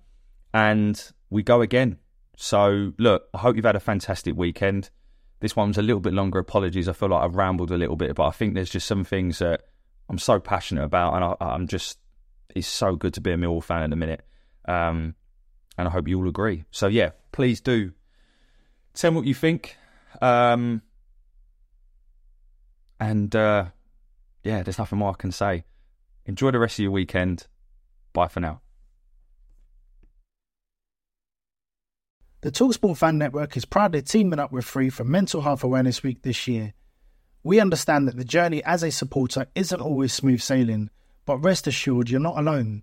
and 0.53 1.12
we 1.31 1.42
go 1.42 1.62
again. 1.62 1.99
So 2.37 2.92
look, 2.99 3.29
I 3.33 3.38
hope 3.38 3.57
you've 3.57 3.64
had 3.64 3.77
a 3.77 3.81
fantastic 3.81 4.37
weekend. 4.37 4.90
This 5.40 5.57
one's 5.57 5.79
a 5.79 5.83
little 5.83 6.01
bit 6.01 6.12
longer. 6.12 6.38
Apologies, 6.38 6.88
I 6.88 6.92
feel 6.92 7.11
like 7.11 7.22
I've 7.22 7.37
rambled 7.37 7.70
a 7.70 7.77
little 7.77 7.96
bit, 7.96 8.14
but 8.14 8.27
I 8.27 8.31
think 8.31 8.55
there's 8.55 8.70
just 8.70 8.87
some 8.87 9.05
things 9.05 9.38
that 9.38 9.62
I'm 10.09 10.18
so 10.18 10.38
passionate 10.38 10.85
about, 10.85 11.14
and 11.14 11.25
I, 11.40 11.55
am 11.55 11.66
just 11.66 11.99
it's 12.55 12.66
so 12.66 12.94
good 12.94 13.14
to 13.14 13.20
be 13.20 13.33
a 13.33 13.37
Millwall 13.37 13.62
fan 13.62 13.83
at 13.83 13.90
the 13.90 13.96
minute. 13.96 14.22
Um, 14.66 15.14
and 15.78 15.88
I 15.88 15.90
hope 15.90 16.08
you 16.08 16.18
all 16.18 16.28
agree. 16.28 16.64
So 16.70 16.86
yeah, 16.86 17.10
please 17.32 17.60
do 17.60 17.92
tell 18.94 19.10
me 19.10 19.16
what 19.18 19.26
you 19.26 19.34
think. 19.34 19.76
Um, 20.20 20.82
and 22.98 23.34
uh, 23.36 23.66
yeah, 24.42 24.62
there's 24.62 24.78
nothing 24.78 24.98
more 24.98 25.10
I 25.10 25.20
can 25.20 25.32
say. 25.32 25.64
Enjoy 26.24 26.50
the 26.50 26.58
rest 26.58 26.78
of 26.78 26.82
your 26.82 26.92
weekend. 26.92 27.46
Bye 28.12 28.28
for 28.28 28.40
now. 28.40 28.60
The 32.40 32.50
Talksport 32.52 32.96
Fan 32.96 33.18
Network 33.18 33.56
is 33.56 33.64
proudly 33.64 34.02
teaming 34.02 34.38
up 34.38 34.52
with 34.52 34.64
Free 34.64 34.88
for 34.88 35.04
Mental 35.04 35.40
Health 35.40 35.64
Awareness 35.64 36.02
Week 36.02 36.22
this 36.22 36.46
year. 36.46 36.74
We 37.42 37.60
understand 37.60 38.08
that 38.08 38.16
the 38.16 38.24
journey 38.24 38.62
as 38.64 38.82
a 38.82 38.90
supporter 38.90 39.46
isn't 39.54 39.80
always 39.80 40.12
smooth 40.12 40.40
sailing, 40.40 40.90
but 41.24 41.38
rest 41.38 41.66
assured 41.66 42.08
you're 42.08 42.20
not 42.20 42.38
alone. 42.38 42.82